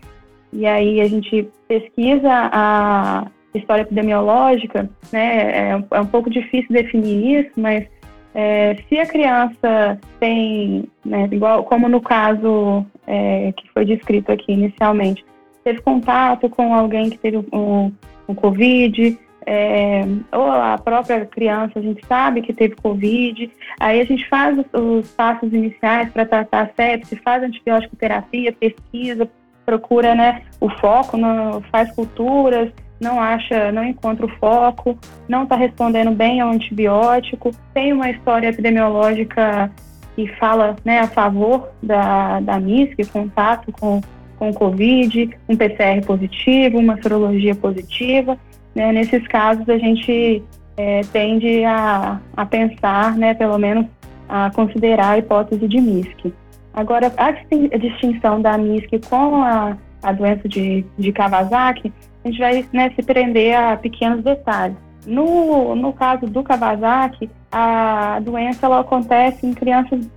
E 0.53 0.67
aí 0.67 1.01
a 1.01 1.09
gente 1.09 1.49
pesquisa 1.67 2.29
a 2.53 3.27
história 3.55 3.83
epidemiológica, 3.83 4.89
né? 5.11 5.71
É, 5.71 5.85
é 5.91 6.01
um 6.01 6.07
pouco 6.07 6.29
difícil 6.29 6.69
definir 6.71 7.41
isso, 7.41 7.53
mas 7.57 7.87
é, 8.35 8.77
se 8.89 8.99
a 8.99 9.07
criança 9.07 9.99
tem, 10.19 10.85
né, 11.05 11.29
igual 11.31 11.65
como 11.65 11.89
no 11.89 12.01
caso 12.01 12.87
é, 13.07 13.53
que 13.53 13.69
foi 13.71 13.85
descrito 13.85 14.33
aqui 14.33 14.53
inicialmente, 14.53 15.25
teve 15.63 15.81
contato 15.83 16.49
com 16.49 16.75
alguém 16.75 17.11
que 17.11 17.19
teve 17.19 17.39
um, 17.53 17.93
um 18.29 18.35
Covid, 18.35 19.19
é, 19.45 20.03
ou 20.31 20.51
a 20.51 20.79
própria 20.79 21.27
criança, 21.27 21.79
a 21.79 21.83
gente 21.83 22.05
sabe 22.07 22.43
que 22.43 22.53
teve 22.53 22.77
Covid, 22.77 23.51
aí 23.79 24.01
a 24.01 24.05
gente 24.05 24.29
faz 24.29 24.57
os, 24.59 24.67
os 24.73 25.11
passos 25.11 25.53
iniciais 25.53 26.11
para 26.11 26.25
tratar 26.25 26.63
a 26.63 26.71
sepse, 26.75 27.17
faz 27.17 27.43
antibiótico 27.43 27.97
terapia, 27.97 28.53
pesquisa, 28.53 29.29
procura 29.67 30.15
né, 30.15 30.43
o 30.61 30.69
foco, 30.69 31.17
no, 31.17 31.61
faz 31.71 31.93
culturas, 31.95 32.73
não 33.03 33.21
acha, 33.21 33.73
não 33.73 33.85
encontra 33.85 34.25
o 34.25 34.29
foco, 34.39 34.97
não 35.29 35.43
está 35.43 35.57
respondendo 35.57 36.13
bem 36.13 36.41
ao 36.41 36.51
antibiótico, 36.51 37.51
tem 37.75 37.93
uma 37.93 38.09
história 38.09 38.49
epidemiológica 38.49 39.71
que 40.15 40.27
fala 40.39 40.77
né, 40.85 41.01
a 41.01 41.09
favor 41.09 41.71
da, 41.83 42.41
da 42.41 42.61
MISC, 42.61 43.05
contato 43.13 43.73
com, 43.73 44.01
com 44.39 44.53
Covid, 44.53 45.31
um 45.49 45.57
PCR 45.57 46.05
positivo, 46.07 46.79
uma 46.79 47.01
sorologia 47.03 47.55
positiva. 47.55 48.39
Né, 48.75 48.93
nesses 48.93 49.27
casos, 49.27 49.69
a 49.69 49.79
gente 49.79 50.43
é, 50.77 51.01
tende 51.13 51.65
a, 51.65 52.21
a 52.37 52.47
pensar, 52.47 53.17
né, 53.17 53.35
pelo 53.35 53.59
menos, 53.59 53.87
a 54.29 54.51
considerar 54.51 55.11
a 55.11 55.19
hipótese 55.19 55.67
de 55.67 55.81
MISC. 55.81 56.33
Agora, 56.75 57.13
a 57.17 57.33
distinção 57.77 58.41
da 58.41 58.57
MISC 58.57 58.99
com 59.09 59.43
a, 59.43 59.77
a 60.03 60.13
doença 60.13 60.49
de, 60.49 60.85
de 60.99 61.13
Kawasaki 61.13 61.93
a 62.25 62.29
gente 62.29 62.39
vai 62.39 62.65
né, 62.73 62.91
se 62.95 63.03
prender 63.03 63.57
a 63.57 63.77
pequenos 63.77 64.23
detalhes. 64.23 64.77
No, 65.07 65.75
no 65.75 65.93
caso 65.93 66.27
do 66.27 66.43
Kawasaki, 66.43 67.29
a 67.51 68.21
doença 68.21 68.67
ela 68.67 68.81
acontece 68.81 69.47
em 69.47 69.53
crianças 69.53 70.09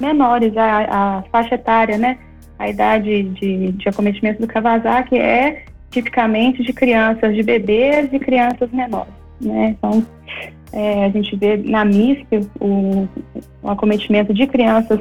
menores, 0.00 0.56
a, 0.56 1.18
a 1.18 1.22
faixa 1.30 1.54
etária, 1.54 1.96
né? 1.96 2.18
A 2.58 2.68
idade 2.68 3.22
de, 3.24 3.72
de 3.72 3.88
acometimento 3.88 4.40
do 4.40 4.48
Kawasaki 4.48 5.16
é 5.16 5.64
tipicamente 5.90 6.62
de 6.62 6.72
crianças, 6.72 7.34
de 7.34 7.42
bebês 7.42 8.12
e 8.12 8.18
crianças 8.18 8.70
menores, 8.72 9.12
né? 9.40 9.76
Então, 9.78 10.04
é, 10.72 11.04
a 11.04 11.08
gente 11.10 11.36
vê 11.36 11.56
na 11.56 11.84
MISC 11.84 12.26
o, 12.58 13.06
o 13.62 13.70
acometimento 13.70 14.32
de 14.32 14.46
crianças 14.46 14.98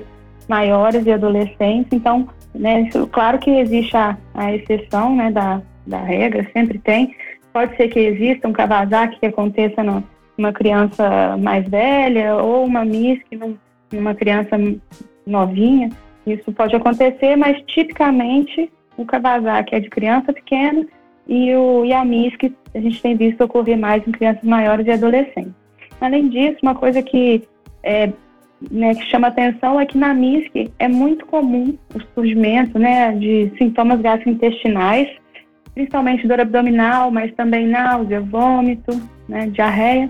maiores 0.47 1.05
e 1.05 1.11
adolescentes, 1.11 1.93
então, 1.93 2.27
né, 2.53 2.81
isso, 2.81 3.07
claro 3.07 3.39
que 3.39 3.49
existe 3.49 3.95
a, 3.95 4.17
a 4.33 4.53
exceção, 4.53 5.15
né, 5.15 5.31
da, 5.31 5.61
da 5.85 5.99
regra, 5.99 6.49
sempre 6.53 6.79
tem. 6.79 7.15
Pode 7.53 7.75
ser 7.75 7.89
que 7.89 7.99
exista 7.99 8.47
um 8.47 8.53
Kawasaki 8.53 9.19
que 9.19 9.25
aconteça 9.25 9.83
numa 9.83 10.53
criança 10.53 11.37
mais 11.37 11.67
velha 11.67 12.35
ou 12.35 12.65
uma 12.65 12.85
MISC 12.85 13.25
numa 13.91 14.15
criança 14.15 14.57
novinha. 15.25 15.89
Isso 16.25 16.51
pode 16.51 16.75
acontecer, 16.75 17.35
mas 17.35 17.61
tipicamente 17.67 18.71
o 18.95 19.05
Kawasaki 19.05 19.75
é 19.75 19.79
de 19.79 19.89
criança 19.89 20.31
pequena 20.31 20.85
e, 21.27 21.53
o, 21.55 21.85
e 21.85 21.93
a 21.93 22.05
MISC 22.05 22.53
a 22.73 22.79
gente 22.79 23.01
tem 23.01 23.15
visto 23.15 23.41
ocorrer 23.41 23.77
mais 23.77 24.05
em 24.07 24.11
crianças 24.11 24.43
maiores 24.43 24.87
e 24.87 24.91
adolescentes. 24.91 25.53
Além 25.99 26.29
disso, 26.29 26.57
uma 26.63 26.73
coisa 26.73 27.01
que, 27.01 27.43
é, 27.83 28.11
né, 28.71 28.95
que 28.95 29.03
chama 29.05 29.27
atenção 29.27 29.79
é 29.79 29.85
que 29.85 29.97
na 29.97 30.13
MISC 30.13 30.71
é 30.79 30.87
muito 30.87 31.25
comum 31.25 31.77
o 31.93 31.99
surgimento 32.13 32.79
né, 32.79 33.11
de 33.13 33.51
sintomas 33.57 34.01
gastrointestinais 34.01 35.20
principalmente 35.81 36.27
dor 36.27 36.39
abdominal, 36.39 37.09
mas 37.09 37.33
também 37.33 37.67
náusea, 37.67 38.21
vômito, 38.21 39.01
né, 39.27 39.47
diarreia. 39.47 40.09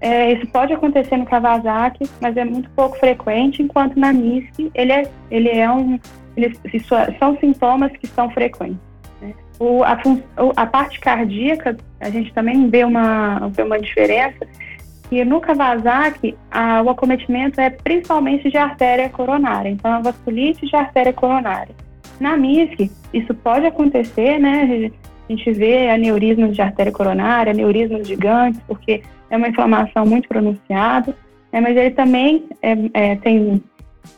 É, 0.00 0.32
isso 0.32 0.46
pode 0.48 0.72
acontecer 0.72 1.16
no 1.16 1.24
Kawasaki, 1.24 2.08
mas 2.20 2.36
é 2.36 2.44
muito 2.44 2.70
pouco 2.70 2.96
frequente, 2.98 3.62
enquanto 3.62 3.98
na 3.98 4.12
MISC 4.12 4.70
ele 4.74 4.92
é, 4.92 5.10
ele 5.30 5.48
é 5.48 5.70
um, 5.70 5.98
são 7.18 7.36
sintomas 7.38 7.90
que 7.96 8.06
são 8.06 8.30
frequentes. 8.30 8.78
Né? 9.20 9.32
O, 9.58 9.82
a, 9.82 9.98
a, 10.56 10.66
parte 10.66 11.00
cardíaca, 11.00 11.76
a 12.00 12.10
gente 12.10 12.32
também 12.34 12.68
vê 12.68 12.84
uma, 12.84 13.48
vê 13.48 13.62
uma 13.62 13.80
diferença, 13.80 14.46
que 15.08 15.24
no 15.24 15.40
Kawasaki, 15.40 16.36
a, 16.50 16.82
o 16.82 16.90
acometimento 16.90 17.60
é 17.60 17.70
principalmente 17.70 18.50
de 18.50 18.58
artéria 18.58 19.08
coronária, 19.08 19.70
então 19.70 19.90
a 19.90 20.00
vasculite 20.00 20.66
de 20.66 20.76
artéria 20.76 21.12
coronária. 21.12 21.74
Na 22.20 22.36
MISC, 22.36 22.90
isso 23.12 23.34
pode 23.34 23.66
acontecer, 23.66 24.38
né? 24.38 24.90
A 25.28 25.32
gente 25.32 25.52
vê 25.52 25.88
aneurismas 25.88 26.54
de 26.54 26.62
artéria 26.62 26.92
coronária, 26.92 27.52
aneurismas 27.52 28.06
gigantes, 28.06 28.60
porque 28.66 29.02
é 29.30 29.36
uma 29.36 29.48
inflamação 29.48 30.04
muito 30.04 30.28
pronunciada, 30.28 31.16
né? 31.52 31.60
mas 31.60 31.76
ele 31.76 31.90
também 31.90 32.44
é, 32.62 32.76
é, 32.92 33.16
tem 33.16 33.62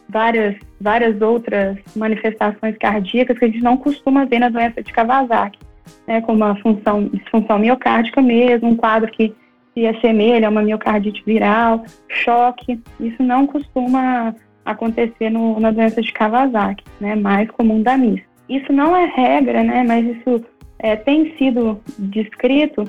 várias, 0.08 0.56
várias 0.80 1.20
outras 1.20 1.78
manifestações 1.94 2.76
cardíacas 2.78 3.38
que 3.38 3.44
a 3.44 3.48
gente 3.48 3.62
não 3.62 3.76
costuma 3.76 4.24
ver 4.24 4.40
na 4.40 4.48
doença 4.48 4.82
de 4.82 4.92
Kawasaki, 4.92 5.58
né? 6.06 6.20
como 6.22 6.44
a 6.44 6.56
função, 6.56 7.04
disfunção 7.04 7.58
miocárdica 7.58 8.20
mesmo, 8.20 8.68
um 8.68 8.76
quadro 8.76 9.10
que 9.10 9.34
se 9.74 9.86
assemelha 9.86 10.48
a 10.48 10.50
uma 10.50 10.62
miocardite 10.62 11.22
viral, 11.24 11.84
choque, 12.08 12.80
isso 12.98 13.22
não 13.22 13.46
costuma 13.46 14.34
acontecer 14.66 15.30
no, 15.30 15.58
na 15.60 15.70
doença 15.70 16.02
de 16.02 16.12
Kawasaki, 16.12 16.84
né, 17.00 17.14
mais 17.14 17.48
comum 17.52 17.80
da 17.80 17.96
MIS. 17.96 18.20
Isso 18.48 18.72
não 18.72 18.94
é 18.94 19.06
regra, 19.06 19.62
né, 19.62 19.84
mas 19.86 20.04
isso 20.04 20.44
é, 20.78 20.96
tem 20.96 21.36
sido 21.38 21.80
descrito 21.98 22.84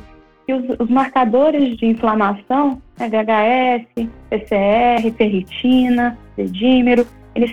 que 0.46 0.54
os, 0.54 0.80
os 0.80 0.90
marcadores 0.90 1.78
de 1.78 1.86
inflamação, 1.86 2.82
né, 3.00 3.08
VHS, 3.08 4.08
PCR, 4.30 5.12
ferritina, 5.16 6.18
dedímero, 6.36 7.06
eles 7.36 7.52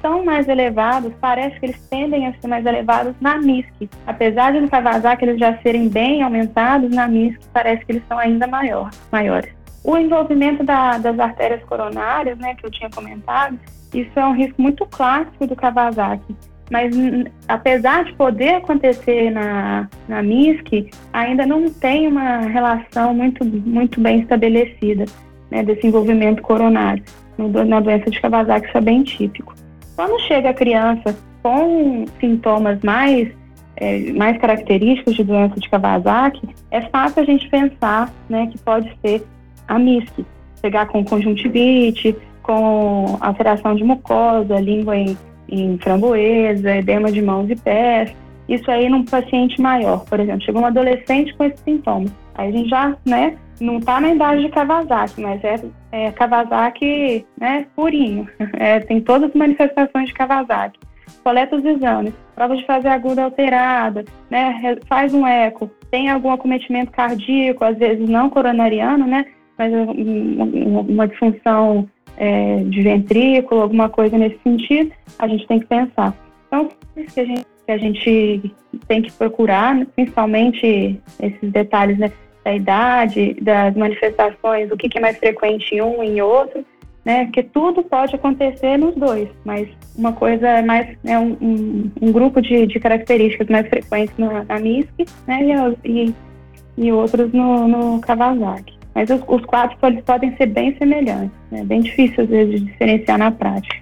são 0.00 0.24
mais 0.24 0.48
elevados, 0.48 1.12
parece 1.20 1.58
que 1.58 1.66
eles 1.66 1.80
tendem 1.88 2.26
a 2.26 2.34
ser 2.34 2.48
mais 2.48 2.64
elevados 2.64 3.14
na 3.20 3.38
MISC. 3.38 3.88
Apesar 4.06 4.52
de 4.52 4.60
no 4.60 4.68
Kawasaki 4.68 5.24
eles 5.24 5.38
já 5.38 5.56
serem 5.58 5.88
bem 5.88 6.22
aumentados, 6.22 6.90
na 6.90 7.08
MISC 7.08 7.40
parece 7.52 7.84
que 7.84 7.92
eles 7.92 8.02
são 8.08 8.18
ainda 8.18 8.46
maior, 8.46 8.90
maiores. 9.10 9.61
O 9.84 9.96
envolvimento 9.96 10.62
da, 10.62 10.98
das 10.98 11.18
artérias 11.18 11.62
coronárias, 11.64 12.38
né, 12.38 12.54
que 12.54 12.64
eu 12.64 12.70
tinha 12.70 12.88
comentado, 12.90 13.58
isso 13.92 14.18
é 14.18 14.24
um 14.24 14.34
risco 14.34 14.60
muito 14.60 14.86
clássico 14.86 15.46
do 15.46 15.56
Kawasaki. 15.56 16.34
Mas 16.70 16.94
apesar 17.48 18.04
de 18.04 18.14
poder 18.14 18.54
acontecer 18.54 19.30
na, 19.30 19.88
na 20.08 20.22
MISC, 20.22 20.88
ainda 21.12 21.44
não 21.44 21.68
tem 21.68 22.08
uma 22.08 22.38
relação 22.38 23.12
muito, 23.12 23.44
muito 23.44 24.00
bem 24.00 24.20
estabelecida 24.20 25.04
né, 25.50 25.62
desse 25.62 25.86
envolvimento 25.86 26.40
coronário. 26.40 27.04
No, 27.36 27.48
na 27.64 27.80
doença 27.80 28.10
de 28.10 28.20
Kawasaki 28.20 28.68
isso 28.68 28.78
é 28.78 28.80
bem 28.80 29.02
típico. 29.02 29.54
Quando 29.96 30.18
chega 30.22 30.50
a 30.50 30.54
criança 30.54 31.14
com 31.42 32.06
sintomas 32.18 32.80
mais, 32.82 33.28
é, 33.76 34.10
mais 34.12 34.38
característicos 34.38 35.14
de 35.14 35.24
doença 35.24 35.60
de 35.60 35.68
Kawasaki, 35.68 36.48
é 36.70 36.80
fácil 36.82 37.22
a 37.22 37.26
gente 37.26 37.48
pensar 37.50 38.10
né, 38.30 38.46
que 38.46 38.58
pode 38.58 38.90
ser 39.02 39.22
a 39.68 39.78
MISC. 39.78 40.24
Pegar 40.60 40.86
com 40.86 41.04
conjuntivite, 41.04 42.16
com 42.42 43.16
alteração 43.20 43.74
de 43.74 43.84
mucosa, 43.84 44.60
língua 44.60 44.96
em, 44.96 45.16
em 45.48 45.78
framboesa, 45.78 46.76
edema 46.76 47.10
de 47.10 47.22
mãos 47.22 47.48
e 47.50 47.56
pés. 47.56 48.14
Isso 48.48 48.70
aí 48.70 48.88
num 48.88 49.04
paciente 49.04 49.60
maior, 49.60 50.04
por 50.04 50.20
exemplo, 50.20 50.42
chegou 50.42 50.62
um 50.62 50.66
adolescente 50.66 51.34
com 51.34 51.44
esses 51.44 51.60
sintomas. 51.60 52.12
Aí 52.34 52.48
a 52.48 52.52
gente 52.52 52.68
já, 52.68 52.96
né, 53.04 53.36
não 53.60 53.78
está 53.78 54.00
na 54.00 54.12
idade 54.12 54.42
de 54.42 54.48
Kawasaki, 54.48 55.20
mas 55.20 55.42
é, 55.44 55.60
é 55.92 56.10
Kawasaki, 56.10 57.24
né, 57.38 57.66
purinho. 57.74 58.28
É, 58.54 58.80
tem 58.80 59.00
todas 59.00 59.30
as 59.30 59.34
manifestações 59.34 60.08
de 60.08 60.14
Kawasaki. 60.14 60.78
Coleta 61.24 61.56
os 61.56 61.64
exames, 61.64 62.12
prova 62.34 62.56
de 62.56 62.64
fase 62.66 62.88
aguda 62.88 63.24
alterada, 63.24 64.04
né, 64.30 64.76
faz 64.88 65.14
um 65.14 65.26
eco, 65.26 65.70
tem 65.90 66.10
algum 66.10 66.30
acometimento 66.30 66.90
cardíaco, 66.90 67.64
às 67.64 67.76
vezes 67.76 68.08
não 68.08 68.28
coronariano, 68.28 69.06
né, 69.06 69.26
mas 69.62 69.72
uma 70.88 71.06
disfunção 71.06 71.88
é, 72.16 72.62
de 72.64 72.82
ventrículo, 72.82 73.62
alguma 73.62 73.88
coisa 73.88 74.18
nesse 74.18 74.38
sentido, 74.42 74.92
a 75.18 75.28
gente 75.28 75.46
tem 75.46 75.60
que 75.60 75.66
pensar. 75.66 76.14
Então, 76.46 76.68
isso 76.96 77.14
que 77.14 77.20
a 77.20 77.24
gente, 77.24 77.46
que 77.66 77.72
a 77.72 77.78
gente 77.78 78.54
tem 78.88 79.02
que 79.02 79.12
procurar, 79.12 79.86
principalmente 79.94 81.00
esses 81.20 81.50
detalhes 81.50 81.98
né, 81.98 82.10
da 82.44 82.54
idade, 82.54 83.34
das 83.40 83.74
manifestações, 83.76 84.70
o 84.70 84.76
que, 84.76 84.88
que 84.88 84.98
é 84.98 85.00
mais 85.00 85.16
frequente 85.18 85.74
em 85.74 85.80
um 85.80 86.02
e 86.02 86.08
em 86.08 86.20
outro, 86.20 86.64
né? 87.04 87.24
Porque 87.24 87.42
tudo 87.42 87.82
pode 87.82 88.14
acontecer 88.14 88.76
nos 88.76 88.94
dois, 88.94 89.28
mas 89.44 89.68
uma 89.96 90.12
coisa 90.12 90.48
é 90.48 90.62
mais 90.62 90.96
é 91.04 91.18
um, 91.18 91.36
um, 91.40 91.90
um, 92.00 92.12
grupo 92.12 92.40
de, 92.40 92.66
de, 92.66 92.78
características 92.78 93.48
mais 93.48 93.68
frequentes 93.68 94.16
na, 94.18 94.44
na 94.44 94.58
MISC, 94.58 95.06
né? 95.26 95.40
E, 95.84 96.04
e, 96.06 96.14
e 96.76 96.92
outros 96.92 97.32
no, 97.32 97.66
no 97.66 98.00
Kawasaki. 98.00 98.81
Mas 98.94 99.08
os, 99.10 99.22
os 99.26 99.44
quadros 99.44 99.78
podem 100.04 100.36
ser 100.36 100.46
bem 100.46 100.76
semelhantes, 100.76 101.36
né? 101.50 101.64
bem 101.64 101.80
difícil 101.80 102.24
às 102.24 102.30
vezes 102.30 102.60
de 102.60 102.66
diferenciar 102.66 103.18
na 103.18 103.30
prática. 103.30 103.76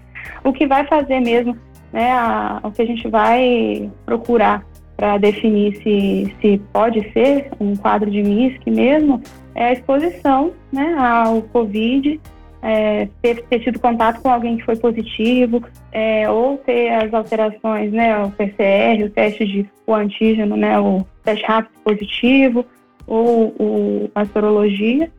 O 0.44 0.52
que 0.52 0.66
vai 0.66 0.86
fazer 0.86 1.20
mesmo, 1.20 1.56
né, 1.92 2.12
a, 2.12 2.60
o 2.62 2.70
que 2.70 2.82
a 2.82 2.86
gente 2.86 3.08
vai 3.08 3.90
procurar 4.06 4.64
para 4.96 5.16
definir 5.16 5.76
se, 5.82 6.34
se 6.40 6.60
pode 6.72 7.10
ser 7.12 7.50
um 7.58 7.74
quadro 7.74 8.10
de 8.10 8.22
MISC 8.22 8.70
mesmo, 8.70 9.20
é 9.54 9.64
a 9.66 9.72
exposição 9.72 10.52
né, 10.70 10.94
ao 10.98 11.42
Covid, 11.42 12.20
é, 12.62 13.08
ter, 13.22 13.42
ter, 13.44 13.60
tido 13.60 13.78
contato 13.78 14.20
com 14.20 14.28
alguém 14.28 14.58
que 14.58 14.64
foi 14.64 14.76
positivo, 14.76 15.62
é, 15.90 16.28
ou 16.28 16.58
ter 16.58 16.90
as 16.90 17.12
alterações, 17.14 17.90
né, 17.92 18.22
o 18.22 18.30
PCR, 18.30 19.04
o 19.04 19.10
teste 19.10 19.46
de 19.46 19.66
o 19.86 19.94
antígeno, 19.94 20.56
né, 20.56 20.78
o 20.78 21.04
teste 21.24 21.44
rápido 21.46 21.72
positivo, 21.82 22.66
ou 23.10 23.52
o, 23.58 24.10
a 24.14 24.24
sorologia 24.24 25.10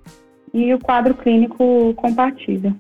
e 0.54 0.74
o 0.74 0.80
quadro 0.80 1.14
clínico 1.14 1.94
compatível. 1.96 2.74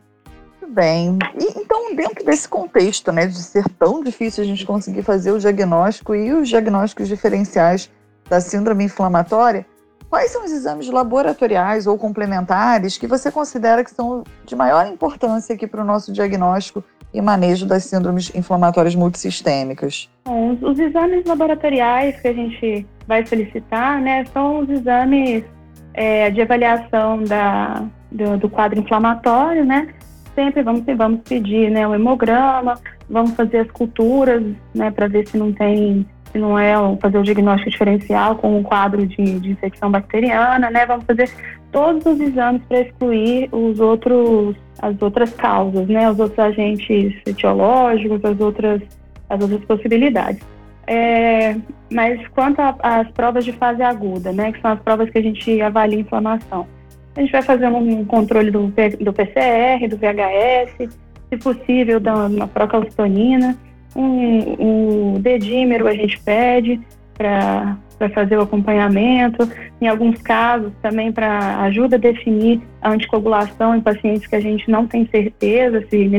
Bem, 0.70 1.20
e, 1.38 1.60
então 1.60 1.94
dentro 1.94 2.24
desse 2.24 2.48
contexto, 2.48 3.12
né, 3.12 3.28
de 3.28 3.36
ser 3.36 3.68
tão 3.78 4.02
difícil 4.02 4.42
a 4.42 4.48
gente 4.48 4.66
conseguir 4.66 5.04
fazer 5.04 5.34
o 5.34 5.38
diagnóstico 5.38 6.16
e 6.16 6.32
os 6.32 6.48
diagnósticos 6.48 7.10
diferenciais 7.10 7.92
da 8.30 8.40
síndrome 8.40 8.86
inflamatória, 8.86 9.66
quais 10.12 10.30
são 10.30 10.44
os 10.44 10.52
exames 10.52 10.90
laboratoriais 10.90 11.88
ou 11.88 11.98
complementares 11.98 12.98
que 12.98 13.08
você 13.08 13.32
considera 13.32 13.82
que 13.82 13.92
são 13.92 14.26
de 14.46 14.56
maior 14.58 14.86
importância 14.86 15.56
aqui 15.56 15.66
para 15.66 15.82
o 15.82 15.86
nosso 15.86 16.12
diagnóstico 16.12 16.84
e 17.14 17.22
manejo 17.22 17.66
das 17.66 17.86
síndromes 17.86 18.30
inflamatórias 18.36 18.94
multissistêmicas? 18.94 20.10
Bom, 20.26 20.58
os, 20.62 20.78
exames 20.78 21.26
laboratoriais 21.26 22.20
que 22.20 22.28
a 22.28 22.34
gente 22.34 22.86
vai 23.08 23.26
solicitar, 23.26 24.02
né, 24.02 24.26
são 24.34 24.60
os 24.60 24.70
exames 24.70 25.46
é, 25.94 26.30
de 26.30 26.42
avaliação 26.42 27.24
da, 27.24 27.86
do, 28.12 28.38
do, 28.38 28.50
quadro 28.50 28.80
inflamatório, 28.80 29.66
né? 29.66 29.88
Sempre 30.36 30.62
vamos, 30.62 30.84
vamos 30.86 31.22
pedir 31.22 31.70
né, 31.70 31.88
o 31.88 31.96
hemograma, 31.96 32.80
vamos 33.10 33.32
fazer 33.32 33.60
as 33.60 33.72
culturas, 33.72 34.44
né, 34.74 34.92
para 34.92 35.08
ver 35.08 35.28
se 35.28 35.38
não 35.38 35.52
tem, 35.54 36.06
se 36.32 36.38
não 36.38 36.58
é 36.58 36.74
fazer 37.02 37.18
o 37.18 37.24
diagnóstico 37.24 37.70
diferencial 37.70 38.36
com 38.36 38.58
um 38.58 38.64
quadro 38.64 39.06
de, 39.06 39.40
de 39.40 39.52
infecção 39.52 39.92
bacteriana, 39.92 40.70
né? 40.70 40.86
Vamos 40.86 41.06
fazer 41.06 41.30
todos 41.72 42.06
os 42.06 42.20
exames 42.20 42.62
para 42.68 42.82
excluir 42.82 43.50
os 43.52 43.80
outros, 43.80 44.56
as 44.82 45.02
outras 45.02 45.34
causas, 45.34 45.88
né? 45.88 46.10
Os 46.10 46.20
outros 46.20 46.40
agentes 46.40 47.14
etiológicos, 47.26 48.24
as 48.24 48.40
outras, 48.40 48.82
as 49.30 49.42
outras 49.42 49.64
possibilidades. 49.66 50.42
É, 50.88 51.56
mas 51.92 52.28
quanto 52.30 52.60
às 52.60 53.10
provas 53.12 53.46
de 53.46 53.54
fase 53.54 53.82
aguda, 53.82 54.32
né, 54.32 54.52
que 54.52 54.60
são 54.62 54.72
as 54.72 54.80
provas 54.82 55.10
que 55.10 55.18
a 55.18 55.22
gente 55.22 55.62
avalia 55.62 56.00
inflamação, 56.00 56.68
a 57.16 57.22
gente 57.22 57.32
vai 57.32 57.42
fazer 57.42 57.68
um 57.68 58.04
controle 58.06 58.52
do, 58.52 58.74
do 59.00 59.14
PCR, 59.14 59.88
do 59.88 59.98
VHS, 59.98 60.90
se 61.30 61.38
possível, 61.38 62.00
da 62.00 62.26
uma 62.26 62.48
procalcitonina, 62.48 63.58
um, 63.96 65.14
um 65.16 65.20
dedímero 65.20 65.88
a 65.88 65.94
gente 65.94 66.20
pede 66.20 66.80
para 67.18 67.78
fazer 68.16 68.38
o 68.38 68.42
acompanhamento, 68.42 69.48
em 69.80 69.88
alguns 69.88 70.22
casos 70.22 70.72
também 70.82 71.12
para 71.12 71.62
ajuda 71.62 71.98
a 71.98 72.00
definir 72.00 72.62
a 72.82 72.92
anticoagulação 72.92 73.76
em 73.76 73.82
pacientes 73.82 74.26
que 74.26 74.36
a 74.36 74.40
gente 74.40 74.70
não 74.70 74.88
tem 74.88 75.06
certeza 75.08 75.86
se 75.90 76.10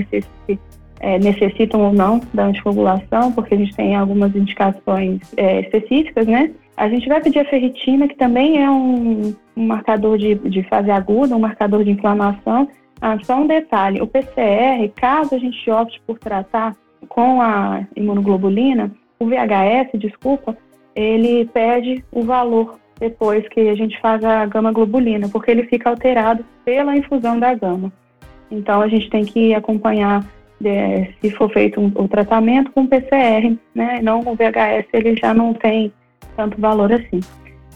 é, 1.00 1.18
necessitam 1.18 1.80
ou 1.80 1.92
não 1.92 2.20
da 2.32 2.44
anticoagulação, 2.44 3.32
porque 3.32 3.54
a 3.54 3.58
gente 3.58 3.74
tem 3.74 3.96
algumas 3.96 4.34
indicações 4.36 5.20
é, 5.36 5.60
específicas, 5.60 6.26
né? 6.26 6.52
A 6.76 6.88
gente 6.88 7.08
vai 7.08 7.20
pedir 7.20 7.40
a 7.40 7.44
ferritina, 7.44 8.08
que 8.08 8.16
também 8.16 8.62
é 8.62 8.70
um, 8.70 9.34
um 9.56 9.66
marcador 9.66 10.16
de, 10.16 10.36
de, 10.36 10.62
fase 10.64 10.90
aguda, 10.90 11.36
um 11.36 11.40
marcador 11.40 11.84
de 11.84 11.90
inflamação. 11.90 12.68
Ah, 13.00 13.18
só 13.24 13.40
um 13.40 13.46
detalhe, 13.46 14.00
o 14.00 14.06
PCR, 14.06 14.88
caso 14.94 15.34
a 15.34 15.38
gente 15.38 15.68
opte 15.70 16.00
por 16.06 16.18
tratar 16.18 16.74
com 17.08 17.40
a 17.40 17.84
imunoglobulina, 17.96 18.92
o 19.18 19.26
VHS, 19.26 19.98
desculpa, 19.98 20.56
ele 20.94 21.44
perde 21.46 22.04
o 22.10 22.22
valor 22.22 22.78
depois 22.98 23.48
que 23.48 23.68
a 23.68 23.74
gente 23.74 24.00
faz 24.00 24.22
a 24.24 24.46
gama 24.46 24.72
globulina, 24.72 25.28
porque 25.28 25.50
ele 25.50 25.64
fica 25.64 25.90
alterado 25.90 26.44
pela 26.64 26.96
infusão 26.96 27.38
da 27.38 27.54
gama. 27.54 27.92
Então 28.50 28.80
a 28.80 28.88
gente 28.88 29.08
tem 29.10 29.24
que 29.24 29.54
acompanhar 29.54 30.24
é, 30.64 31.08
se 31.20 31.30
for 31.30 31.50
feito 31.50 31.80
um, 31.80 31.90
o 31.94 32.06
tratamento 32.06 32.70
com 32.72 32.86
PCR, 32.86 33.56
né? 33.74 34.00
Não 34.02 34.22
com 34.22 34.34
VHS, 34.34 34.86
ele 34.92 35.16
já 35.16 35.34
não 35.34 35.54
tem 35.54 35.92
tanto 36.36 36.60
valor 36.60 36.92
assim. 36.92 37.20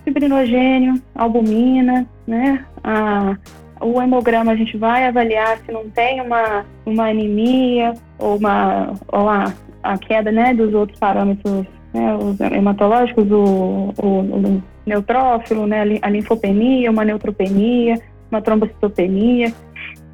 Fibrinogênio, 0.04 1.02
albumina, 1.14 2.06
né? 2.26 2.64
A, 2.84 3.36
o 3.80 4.00
hemograma 4.00 4.52
a 4.52 4.56
gente 4.56 4.76
vai 4.76 5.06
avaliar 5.06 5.58
se 5.58 5.72
não 5.72 5.88
tem 5.90 6.20
uma, 6.20 6.64
uma 6.84 7.10
anemia 7.10 7.94
ou, 8.18 8.36
uma, 8.36 8.94
ou 9.12 9.28
a, 9.28 9.52
a 9.82 9.98
queda 9.98 10.32
né, 10.32 10.54
dos 10.54 10.72
outros 10.74 10.98
parâmetros 10.98 11.66
né, 11.96 12.14
os 12.14 12.38
hematológicos, 12.40 13.30
o, 13.30 13.94
o, 13.98 14.06
o 14.06 14.62
neutrófilo, 14.84 15.66
né, 15.66 15.98
a 16.02 16.10
linfopenia, 16.10 16.90
uma 16.90 17.04
neutropenia, 17.04 17.98
uma 18.30 18.42
trombocitopenia 18.42 19.52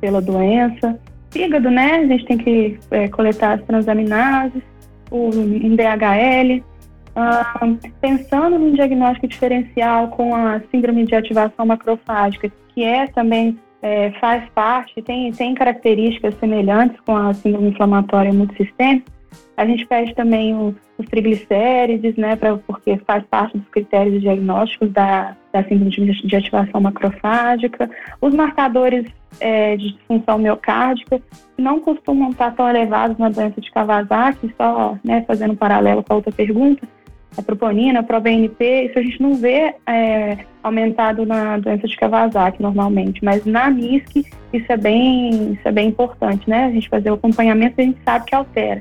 pela 0.01 0.21
doença. 0.21 0.99
Fígado, 1.31 1.71
né, 1.71 1.97
a 1.97 2.07
gente 2.07 2.25
tem 2.25 2.39
que 2.39 2.79
é, 2.91 3.09
coletar 3.09 3.59
as 3.59 3.65
transaminases, 3.65 4.63
o, 5.11 5.29
um 5.29 5.77
DHL. 5.77 6.63
Pensando 8.01 8.59
no 8.59 8.73
diagnóstico 8.73 9.29
diferencial 9.29 10.09
com 10.09 10.35
a 10.35 10.61
síndrome 10.71 11.05
de 11.05 11.15
ativação 11.15 11.67
macrofágica, 11.67 12.51
que 12.69 12.83
é 12.83 13.07
também 13.07 13.59
é, 13.83 14.11
faz 14.13 14.49
parte, 14.51 15.03
tem, 15.03 15.33
tem 15.33 15.55
características 15.55 16.35
semelhantes 16.39 16.99
com 17.01 17.17
a 17.17 17.35
síndrome 17.35 17.69
inflamatória 17.69 18.33
multissistêmica, 18.33 19.13
a 19.57 19.67
gente 19.67 19.87
pede 19.87 20.15
também 20.15 20.55
o, 20.55 20.75
os 20.97 21.07
triglicérides, 21.07 22.17
né, 22.17 22.37
pra, 22.37 22.57
porque 22.57 22.97
faz 23.07 23.25
parte 23.25 23.57
dos 23.57 23.69
critérios 23.69 24.21
diagnósticos 24.21 24.91
da, 24.91 25.37
da 25.53 25.63
síndrome 25.65 25.91
de, 25.91 26.27
de 26.27 26.37
ativação 26.37 26.81
macrofágica. 26.81 27.91
Os 28.21 28.35
marcadores 28.35 29.07
é, 29.41 29.77
de 29.77 29.93
disfunção 29.93 30.39
miocárdica 30.39 31.21
não 31.59 31.81
costumam 31.81 32.31
estar 32.31 32.55
tão 32.55 32.69
elevados 32.69 33.19
na 33.19 33.29
doença 33.29 33.61
de 33.61 33.71
Kawasaki, 33.71 34.55
só 34.57 34.97
né, 35.05 35.23
fazendo 35.27 35.53
um 35.53 35.57
paralelo 35.57 36.03
com 36.03 36.13
a 36.13 36.17
outra 36.17 36.33
pergunta, 36.33 36.89
a 37.37 37.43
troponina, 37.43 38.01
a 38.01 38.03
ProBNP, 38.03 38.87
isso 38.87 38.99
a 38.99 39.03
gente 39.03 39.21
não 39.21 39.35
vê 39.35 39.75
é, 39.87 40.39
aumentado 40.63 41.25
na 41.25 41.59
doença 41.59 41.87
de 41.87 41.97
Kawasaki 41.97 42.63
normalmente, 42.63 43.25
mas 43.25 43.45
na 43.45 43.71
MISC 43.71 44.27
isso 44.53 44.73
é 44.73 44.77
bem, 44.77 45.53
isso 45.53 45.67
é 45.67 45.73
bem 45.73 45.89
importante, 45.89 46.49
né? 46.49 46.67
A 46.67 46.71
gente 46.71 46.89
fazer 46.89 47.11
o 47.11 47.15
acompanhamento 47.15 47.81
a 47.81 47.85
gente 47.85 47.99
sabe 48.05 48.27
que 48.27 48.35
altera. 48.35 48.81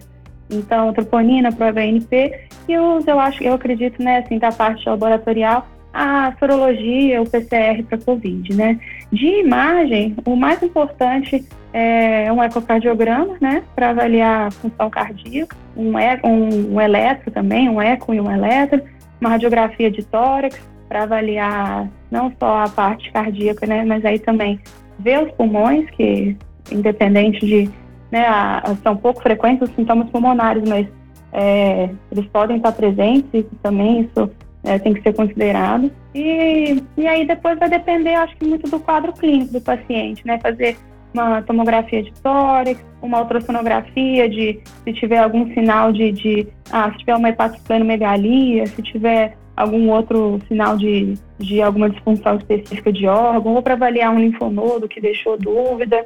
Então, 0.50 0.92
troponina, 0.92 1.52
ProBNP 1.52 2.48
e 2.68 2.78
os, 2.78 3.08
eu 3.08 3.20
acho, 3.20 3.42
eu 3.42 3.54
acredito, 3.54 4.04
né, 4.04 4.18
assim, 4.18 4.38
da 4.38 4.52
parte 4.52 4.88
laboratorial, 4.88 5.66
a 5.94 6.34
sorologia, 6.40 7.22
o 7.22 7.30
PCR 7.30 7.84
para 7.84 7.98
COVID, 7.98 8.56
né? 8.56 8.80
De 9.12 9.26
imagem, 9.26 10.16
o 10.26 10.36
mais 10.36 10.62
importante 10.64 11.46
é 11.74 12.32
um 12.32 12.44
ecocardiograma, 12.44 13.36
né, 13.40 13.64
para 13.76 13.92
avaliar 13.92 14.48
a 14.48 14.52
função 14.52 14.90
cardíaca, 14.90 15.56
um, 15.76 15.94
um, 16.26 16.74
um 16.76 16.82
eletro 16.82 17.32
também, 17.32 17.70
um 17.70 17.82
eco 17.82 18.14
e 18.14 18.20
um 18.20 18.30
eletro, 18.30 18.82
uma 19.20 19.30
radiografia 19.30 19.90
de 19.90 20.04
tórax 20.04 20.60
para 20.90 21.04
avaliar 21.04 21.88
não 22.10 22.32
só 22.38 22.64
a 22.64 22.70
parte 22.70 23.12
cardíaca, 23.12 23.66
né, 23.66 23.86
mas 23.86 24.04
aí 24.04 24.20
também 24.20 24.60
ver 25.00 25.24
os 25.24 25.32
pulmões, 25.32 25.90
que 25.92 26.36
independente 26.72 27.46
de 27.46 27.70
né, 28.12 28.26
a, 28.28 28.76
são 28.84 28.96
pouco 28.98 29.22
frequentes 29.22 29.70
os 29.70 29.76
sintomas 29.76 30.10
pulmonares, 30.10 30.68
mas 30.68 30.88
é, 31.32 31.90
eles 32.12 32.26
podem 32.28 32.58
estar 32.58 32.74
presentes 32.74 33.30
e 33.34 33.44
também 33.64 34.02
isso 34.02 34.30
é, 34.64 34.78
tem 34.80 34.94
que 34.94 35.02
ser 35.02 35.14
considerado. 35.14 35.92
E, 36.14 36.82
e 36.98 37.08
aí 37.08 37.26
depois 37.26 37.58
vai 37.58 37.70
depender, 37.70 38.16
acho 38.16 38.36
que 38.38 38.46
muito 38.46 38.70
do 38.70 38.80
quadro 38.80 39.14
clínico 39.14 39.54
do 39.54 39.62
paciente, 39.62 40.26
né? 40.26 40.40
Fazer 40.40 40.78
uma 41.14 41.42
tomografia 41.42 42.04
de 42.04 42.12
tórax, 42.22 42.80
uma 43.02 43.20
ultrassonografia 43.20 44.30
de 44.30 44.60
se 44.84 44.94
tiver 44.94 45.20
algum 45.20 45.52
sinal 45.54 45.92
de, 45.92 46.12
de 46.12 46.48
ah, 46.72 46.92
se 46.92 47.00
tiver 47.00 47.16
uma 47.16 47.30
hepatosplenomegalia, 47.30 48.66
se 48.68 48.82
tiver 48.82 49.36
algum 49.56 49.90
outro 49.90 50.40
sinal 50.48 50.78
de, 50.78 51.14
de 51.38 51.62
alguma 51.62 51.90
disfunção 51.90 52.38
específica 52.38 52.92
de 52.92 53.08
órgão, 53.08 53.56
ou 53.56 53.62
para 53.62 53.74
avaliar 53.74 54.14
um 54.14 54.20
linfonodo 54.20 54.88
que 54.88 55.02
deixou 55.02 55.38
dúvida. 55.38 56.06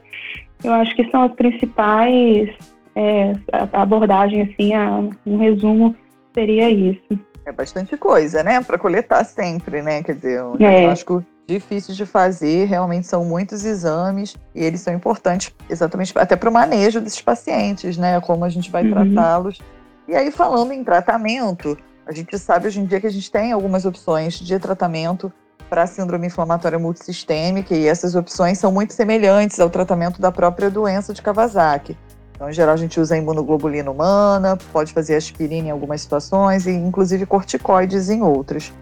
Eu 0.63 0.73
acho 0.73 0.95
que 0.95 1.09
são 1.11 1.23
as 1.23 1.33
principais 1.33 2.49
é, 2.95 3.33
abordagem, 3.73 4.41
assim, 4.41 4.73
a, 4.73 5.03
um 5.25 5.37
resumo 5.37 5.95
seria 6.33 6.69
isso. 6.69 7.19
É 7.45 7.51
bastante 7.51 7.95
coisa, 7.95 8.43
né? 8.43 8.61
Para 8.61 8.77
coletar 8.77 9.23
sempre, 9.23 9.81
né? 9.81 10.01
Quer 10.01 10.15
dizer, 10.15 10.43
um 10.43 10.55
é. 10.55 10.57
diagnóstico 10.57 11.23
difícil 11.47 11.93
de 11.93 12.05
fazer, 12.05 12.65
realmente 12.65 13.05
são 13.05 13.23
muitos 13.23 13.63
exames 13.65 14.35
e 14.53 14.63
eles 14.63 14.81
são 14.81 14.93
importantes 14.93 15.53
exatamente 15.69 16.11
até 16.15 16.35
para 16.35 16.49
o 16.49 16.53
manejo 16.53 16.99
desses 16.99 17.21
pacientes, 17.21 17.97
né? 17.97 18.19
Como 18.21 18.43
a 18.43 18.49
gente 18.49 18.71
vai 18.71 18.83
uhum. 18.83 18.91
tratá-los. 18.91 19.59
E 20.07 20.15
aí, 20.15 20.31
falando 20.31 20.71
em 20.71 20.83
tratamento, 20.83 21.77
a 22.05 22.11
gente 22.11 22.37
sabe 22.37 22.67
hoje 22.67 22.79
em 22.79 22.85
dia 22.85 22.99
que 22.99 23.07
a 23.07 23.11
gente 23.11 23.31
tem 23.31 23.51
algumas 23.51 23.85
opções 23.85 24.39
de 24.39 24.57
tratamento 24.59 25.31
para 25.69 25.83
a 25.83 25.87
síndrome 25.87 26.27
inflamatória 26.27 26.77
multissistêmica 26.77 27.75
e 27.75 27.87
essas 27.87 28.15
opções 28.15 28.59
são 28.59 28.71
muito 28.71 28.93
semelhantes 28.93 29.59
ao 29.59 29.69
tratamento 29.69 30.21
da 30.21 30.31
própria 30.31 30.69
doença 30.69 31.13
de 31.13 31.21
Kawasaki. 31.21 31.97
Então, 32.35 32.49
em 32.49 32.53
geral, 32.53 32.73
a 32.73 32.77
gente 32.77 32.99
usa 32.99 33.15
a 33.15 33.17
imunoglobulina 33.17 33.89
humana, 33.89 34.57
pode 34.73 34.91
fazer 34.91 35.15
aspirina 35.15 35.69
em 35.69 35.71
algumas 35.71 36.01
situações 36.01 36.67
e 36.67 36.71
inclusive 36.71 37.25
corticoides 37.25 38.09
em 38.09 38.21
outras. 38.21 38.73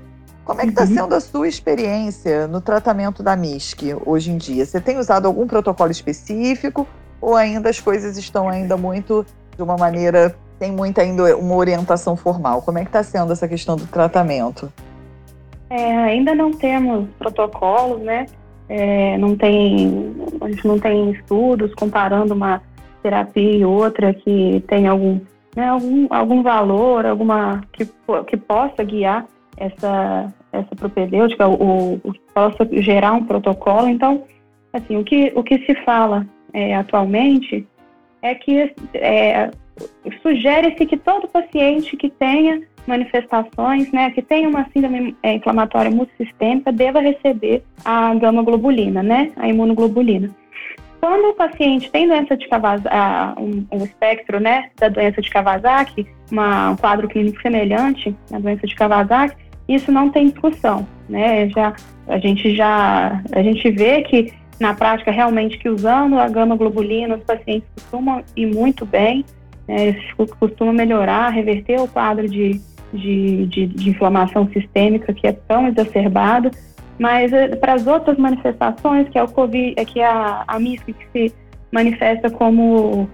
Como 0.43 0.59
é 0.59 0.63
que 0.63 0.71
está 0.71 0.81
uhum. 0.81 0.95
sendo 0.95 1.15
a 1.15 1.21
sua 1.21 1.47
experiência 1.47 2.47
no 2.47 2.59
tratamento 2.59 3.21
da 3.21 3.35
MISC 3.35 3.95
hoje 4.05 4.31
em 4.31 4.37
dia? 4.37 4.65
Você 4.65 4.81
tem 4.81 4.97
usado 4.97 5.27
algum 5.27 5.47
protocolo 5.47 5.91
específico 5.91 6.87
ou 7.21 7.35
ainda 7.35 7.69
as 7.69 7.79
coisas 7.79 8.17
estão 8.17 8.49
ainda 8.49 8.75
muito 8.75 9.25
de 9.55 9.61
uma 9.63 9.77
maneira 9.77 10.35
tem 10.59 10.71
muita 10.71 11.01
ainda 11.01 11.35
uma 11.37 11.55
orientação 11.55 12.15
formal? 12.15 12.61
Como 12.61 12.77
é 12.77 12.81
que 12.81 12.89
está 12.89 13.03
sendo 13.03 13.33
essa 13.33 13.47
questão 13.47 13.75
do 13.75 13.85
tratamento? 13.85 14.71
É, 15.69 15.95
ainda 15.95 16.33
não 16.33 16.51
temos 16.53 17.07
protocolos, 17.19 18.01
né? 18.01 18.25
É, 18.69 19.17
não 19.17 19.35
tem, 19.35 20.15
a 20.39 20.49
gente 20.49 20.65
não 20.65 20.79
tem 20.79 21.11
estudos 21.11 21.73
comparando 21.75 22.33
uma 22.33 22.61
terapia 23.03 23.57
e 23.57 23.65
outra 23.65 24.13
que 24.13 24.63
tem 24.67 24.87
algum, 24.87 25.19
né, 25.55 25.67
algum, 25.67 26.07
algum 26.09 26.41
valor, 26.41 27.05
alguma 27.05 27.61
que, 27.73 27.85
que 28.27 28.37
possa 28.37 28.83
guiar 28.83 29.25
essa, 29.57 30.33
essa 30.51 30.75
propedêutica, 30.75 31.47
o, 31.47 31.99
o, 32.03 32.13
que 32.13 32.21
possa 32.33 32.67
gerar 32.81 33.13
um 33.13 33.25
protocolo. 33.25 33.87
Então, 33.89 34.23
assim, 34.71 34.95
o 34.95 35.03
que, 35.03 35.31
o 35.35 35.43
que 35.43 35.59
se 35.65 35.75
fala 35.83 36.25
é, 36.53 36.75
atualmente 36.75 37.67
é 38.21 38.33
que 38.33 38.73
é, 38.93 39.51
sugere-se 40.21 40.85
que 40.85 40.97
todo 40.97 41.27
paciente 41.27 41.97
que 41.97 42.09
tenha 42.09 42.61
manifestações, 42.87 43.91
né, 43.91 44.11
que 44.11 44.21
tem 44.21 44.47
uma 44.47 44.65
síndrome 44.71 45.15
é, 45.23 45.33
inflamatória 45.35 45.91
multissistêmica, 45.91 46.71
deva 46.71 46.99
receber 46.99 47.63
a 47.83 48.13
gama-globulina, 48.15 49.01
né, 49.01 49.31
a 49.37 49.47
imunoglobulina. 49.47 50.29
Quando 51.03 51.31
o 51.31 51.33
paciente 51.33 51.91
tem 51.91 52.07
doença 52.07 52.37
de 52.37 52.47
Kawasaki, 52.47 52.89
um, 53.37 53.65
um, 53.73 53.83
espectro, 53.83 54.39
né, 54.39 54.69
da 54.79 54.87
doença 54.87 55.21
de 55.21 55.29
Kawasaki, 55.29 56.07
uma, 56.31 56.69
um 56.69 56.77
quadro 56.77 57.09
clínico 57.09 57.41
semelhante 57.41 58.15
à 58.31 58.39
doença 58.39 58.65
de 58.65 58.73
Kawasaki, 58.73 59.35
isso 59.67 59.91
não 59.91 60.09
tem 60.09 60.29
discussão, 60.29 60.87
né, 61.09 61.49
já, 61.49 61.75
a 62.07 62.17
gente 62.19 62.55
já, 62.55 63.21
a 63.33 63.43
gente 63.43 63.69
vê 63.69 64.01
que 64.03 64.31
na 64.61 64.73
prática 64.73 65.11
realmente 65.11 65.57
que 65.57 65.67
usando 65.67 66.17
a 66.17 66.29
gama-globulina 66.29 67.17
os 67.17 67.23
pacientes 67.25 67.67
costumam 67.75 68.23
ir 68.33 68.45
muito 68.45 68.85
bem, 68.85 69.25
né, 69.67 69.97
costuma 70.39 70.71
melhorar, 70.71 71.31
reverter 71.31 71.81
o 71.81 71.87
quadro 71.89 72.29
de 72.29 72.61
de, 72.93 73.47
de, 73.47 73.65
de 73.65 73.89
inflamação 73.89 74.47
sistêmica 74.53 75.11
que 75.13 75.25
é 75.25 75.31
tão 75.31 75.67
exacerbado, 75.67 76.51
mas 76.99 77.32
eh, 77.34 77.56
para 77.56 77.73
as 77.73 77.88
outras 77.88 78.17
manifestações, 78.17 79.10
que 79.10 79.17
é 79.17 79.23
o 79.23 79.27
COVID, 79.27 79.73
é 79.77 79.86
que 79.86 79.99
é 79.99 80.06
a, 80.06 80.43
a 80.47 80.60
MISC 80.60 80.93
que 80.93 81.08
se 81.12 81.36
manifesta 81.71 82.29
como, 82.29 83.10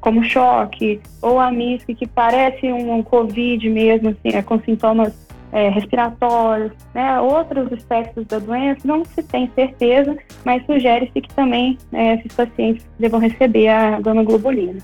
como 0.00 0.24
choque, 0.24 1.00
ou 1.22 1.38
a 1.38 1.50
MISC 1.50 1.94
que 1.94 2.06
parece 2.06 2.72
um 2.72 3.02
COVID 3.02 3.68
mesmo, 3.68 4.10
assim, 4.10 4.36
é, 4.36 4.42
com 4.42 4.58
sintomas 4.60 5.14
é, 5.52 5.68
respiratórios, 5.68 6.72
né, 6.94 7.20
outros 7.20 7.72
aspectos 7.72 8.26
da 8.26 8.38
doença, 8.38 8.80
não 8.84 9.04
se 9.04 9.22
tem 9.22 9.50
certeza, 9.54 10.16
mas 10.44 10.64
sugere-se 10.64 11.20
que 11.20 11.34
também 11.34 11.76
é, 11.92 12.14
esses 12.14 12.34
pacientes 12.34 12.86
devam 12.98 13.20
receber 13.20 13.68
a 13.68 14.00
gama-globulina. 14.00 14.78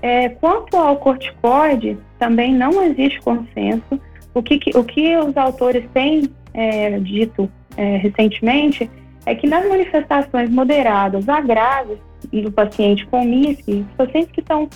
É, 0.00 0.30
quanto 0.30 0.76
ao 0.76 0.96
corticoide, 0.96 1.96
também 2.18 2.54
não 2.54 2.82
existe 2.82 3.20
consenso. 3.20 4.00
O 4.34 4.42
que, 4.42 4.58
o 4.74 4.82
que 4.82 5.16
os 5.16 5.36
autores 5.36 5.84
têm 5.92 6.28
é, 6.54 6.98
dito 6.98 7.50
é, 7.76 7.96
recentemente 7.96 8.90
é 9.24 9.34
que 9.34 9.46
nas 9.46 9.68
manifestações 9.68 10.50
moderadas 10.50 11.28
a 11.28 11.40
graves 11.40 11.98
do 12.30 12.50
paciente 12.50 13.06
com 13.06 13.24
MISC, 13.24 13.68
os 13.68 13.96
pacientes 13.96 14.32
que 14.32 14.40
estão 14.40 14.68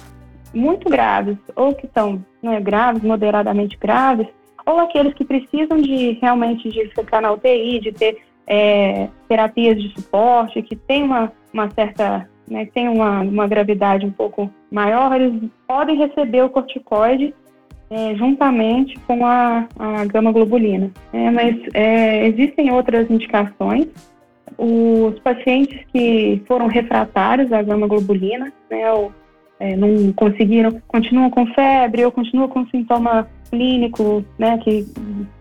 muito 0.54 0.88
graves 0.88 1.36
ou 1.54 1.74
que 1.74 1.86
estão 1.86 2.24
né, 2.42 2.60
graves, 2.60 3.02
moderadamente 3.02 3.76
graves, 3.76 4.26
ou 4.64 4.80
aqueles 4.80 5.14
que 5.14 5.24
precisam 5.24 5.78
de 5.78 6.12
realmente 6.20 6.68
de 6.68 6.88
ficar 6.88 7.20
na 7.20 7.32
UTI, 7.32 7.80
de 7.80 7.92
ter 7.92 8.18
é, 8.46 9.08
terapias 9.28 9.80
de 9.80 9.92
suporte, 9.94 10.62
que 10.62 10.74
tem 10.74 11.02
uma, 11.02 11.32
uma 11.52 11.70
certa 11.70 12.28
né, 12.48 12.66
tem 12.66 12.88
uma, 12.88 13.20
uma 13.20 13.46
gravidade 13.46 14.06
um 14.06 14.10
pouco 14.10 14.50
maior, 14.70 15.12
eles 15.14 15.50
podem 15.66 15.96
receber 15.96 16.42
o 16.42 16.50
corticoide 16.50 17.34
é, 17.90 18.14
juntamente 18.14 18.98
com 19.06 19.24
a, 19.24 19.66
a 19.78 20.04
gama 20.06 20.32
globulina. 20.32 20.90
É, 21.12 21.30
mas 21.30 21.56
é, 21.74 22.26
existem 22.26 22.72
outras 22.72 23.10
indicações. 23.10 23.86
Os 24.58 25.18
pacientes 25.20 25.78
que 25.92 26.42
foram 26.46 26.66
refratários 26.66 27.52
à 27.52 27.62
gama 27.62 27.86
globulina, 27.86 28.52
né, 28.70 28.92
ou, 28.92 29.12
é, 29.60 29.76
não 29.76 30.12
conseguiram, 30.12 30.80
continuam 30.88 31.30
com 31.30 31.46
febre 31.48 32.04
ou 32.04 32.12
continuam 32.12 32.48
com 32.48 32.66
sintoma 32.66 33.28
clínico, 33.50 34.24
né, 34.38 34.58
que, 34.58 34.86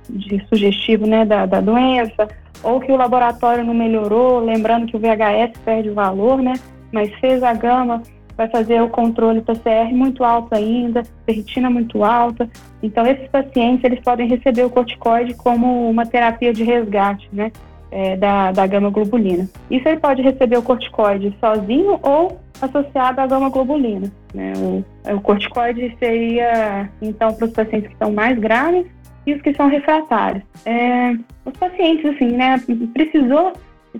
de 0.09 0.45
sugestivo, 0.47 1.07
né, 1.07 1.25
da, 1.25 1.45
da 1.45 1.61
doença, 1.61 2.27
ou 2.63 2.79
que 2.79 2.91
o 2.91 2.97
laboratório 2.97 3.63
não 3.63 3.73
melhorou, 3.73 4.39
lembrando 4.39 4.87
que 4.87 4.95
o 4.95 4.99
VHS 4.99 5.57
perde 5.63 5.89
o 5.89 5.93
valor, 5.93 6.41
né, 6.41 6.53
mas 6.91 7.13
fez 7.15 7.41
a 7.41 7.53
gama, 7.53 8.01
vai 8.37 8.47
fazer 8.49 8.81
o 8.81 8.89
controle 8.89 9.41
PCR 9.41 9.93
muito 9.93 10.23
alto 10.23 10.53
ainda, 10.53 11.03
ferritina 11.25 11.69
muito 11.69 12.03
alta. 12.03 12.49
Então, 12.83 13.05
esses 13.05 13.27
pacientes, 13.29 13.83
eles 13.83 13.99
podem 14.01 14.27
receber 14.27 14.63
o 14.63 14.69
corticoide 14.69 15.33
como 15.35 15.89
uma 15.89 16.05
terapia 16.05 16.53
de 16.53 16.63
resgate, 16.63 17.27
né, 17.31 17.51
é, 17.91 18.17
da, 18.17 18.51
da 18.51 18.67
gama 18.67 18.89
globulina. 18.89 19.47
Isso 19.71 19.87
ele 19.87 19.99
pode 19.99 20.21
receber 20.21 20.57
o 20.57 20.63
corticoide 20.63 21.35
sozinho 21.39 21.99
ou 22.03 22.39
associado 22.61 23.21
à 23.21 23.27
gama 23.27 23.49
globulina. 23.49 24.11
Né? 24.33 24.53
O, 24.57 24.83
o 25.15 25.21
corticoide 25.21 25.95
seria, 25.99 26.89
então, 27.01 27.33
para 27.33 27.45
os 27.45 27.53
pacientes 27.53 27.87
que 27.87 27.93
estão 27.93 28.11
mais 28.11 28.37
graves 28.37 28.85
e 29.25 29.33
os 29.33 29.41
que 29.41 29.53
são 29.53 29.67
refratários. 29.67 30.43
É, 30.65 31.13
os 31.45 31.53
pacientes, 31.57 32.05
assim, 32.05 32.31
né, 32.31 32.61
precisou, 32.93 33.53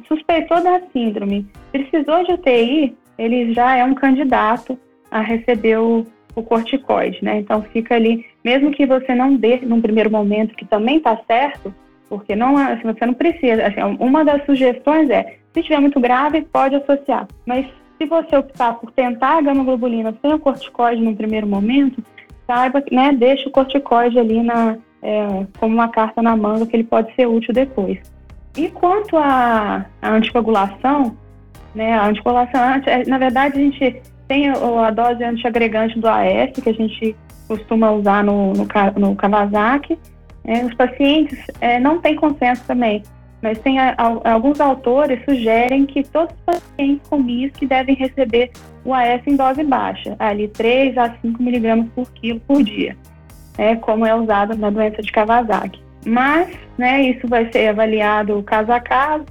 suspeitou 0.08 0.62
da 0.62 0.82
síndrome, 0.92 1.48
precisou 1.72 2.24
de 2.26 2.34
UTI, 2.34 2.96
ele 3.18 3.54
já 3.54 3.76
é 3.76 3.84
um 3.84 3.94
candidato 3.94 4.78
a 5.10 5.22
receber 5.22 5.78
o, 5.80 6.06
o 6.36 6.44
corticoide, 6.44 7.24
né? 7.24 7.40
Então 7.40 7.62
fica 7.62 7.96
ali, 7.96 8.26
mesmo 8.44 8.72
que 8.72 8.86
você 8.86 9.16
não 9.16 9.36
dê 9.36 9.58
num 9.58 9.82
primeiro 9.82 10.12
momento, 10.12 10.56
que 10.56 10.66
também 10.66 10.98
está 10.98 11.18
certo, 11.28 11.74
porque 12.10 12.36
não, 12.36 12.58
assim, 12.58 12.84
você 12.84 13.06
não 13.06 13.14
precisa. 13.14 13.66
Assim, 13.66 13.82
uma 14.00 14.24
das 14.24 14.46
sugestões 14.46 15.10
é, 15.10 15.38
se 15.54 15.60
estiver 15.60 15.80
muito 15.80 16.00
grave, 16.00 16.42
pode 16.42 16.76
associar. 16.76 17.28
Mas 17.46 17.66
se 17.98 18.06
você 18.06 18.36
optar 18.36 18.74
por 18.74 18.92
tentar 18.92 19.38
a 19.38 19.42
gama-globulina 19.42 20.14
sem 20.22 20.34
o 20.34 20.40
corticoide 20.40 21.02
no 21.02 21.16
primeiro 21.16 21.48
momento, 21.48 22.04
saiba, 22.46 22.84
né, 22.92 23.14
deixe 23.14 23.48
o 23.48 23.52
corticoide 23.52 24.20
ali 24.20 24.44
na, 24.44 24.78
é, 25.02 25.46
como 25.60 25.74
uma 25.74 25.88
carta 25.88 26.22
na 26.22 26.36
manga 26.36 26.66
que 26.66 26.76
ele 26.76 26.84
pode 26.84 27.14
ser 27.16 27.28
útil 27.28 27.54
depois. 27.54 28.00
E 28.58 28.70
quanto 28.70 29.18
à 29.18 29.86
anticoagulação, 30.02 31.18
né, 31.76 31.94
a 31.94 32.08
anticoagulação, 32.08 32.82
é, 32.86 33.06
na 33.06 33.18
verdade, 33.18 33.58
a 33.58 33.62
gente 33.62 34.02
tem 34.28 34.50
a 34.50 34.92
dose 34.92 35.24
antiagregante 35.24 36.00
do 36.00 36.08
AS, 36.08 36.52
que 36.52 36.70
a 36.70 36.74
gente 36.74 37.16
costuma 37.48 37.92
usar 37.92 38.24
no, 38.24 38.54
no, 38.54 38.68
no 38.98 39.16
Kawasaki. 39.16 40.00
É, 40.46 40.64
os 40.64 40.74
pacientes 40.76 41.38
é, 41.60 41.80
não 41.80 42.00
têm 42.00 42.16
consenso 42.16 42.64
também, 42.66 43.04
mas 43.42 43.58
tem 43.60 43.80
a, 43.80 43.96
a, 43.98 44.32
alguns 44.32 44.60
autores 44.60 45.24
sugerem 45.26 45.86
que 45.86 46.04
todos 46.04 46.36
os 46.36 46.42
pacientes 46.42 47.08
com 47.08 47.18
MISC 47.18 47.66
devem 47.66 47.96
receber 47.96 48.52
o 48.84 48.94
AS 48.94 49.22
em 49.26 49.36
dose 49.36 49.64
baixa, 49.64 50.16
ali 50.20 50.48
3 50.48 50.98
a 50.98 51.16
5 51.22 51.42
miligramas 51.42 51.88
por 51.96 52.12
quilo 52.14 52.40
por 52.42 52.64
dia, 52.64 52.96
é, 53.58 53.76
como 53.76 54.06
é 54.06 54.16
usado 54.16 54.56
na 54.56 54.70
doença 54.70 55.02
de 55.02 55.12
Kawasaki. 55.12 55.84
Mas, 56.06 56.56
né, 56.78 57.02
isso 57.02 57.28
vai 57.28 57.52
ser 57.52 57.70
avaliado 57.70 58.42
caso 58.44 58.72
a 58.72 58.80
caso, 58.80 59.26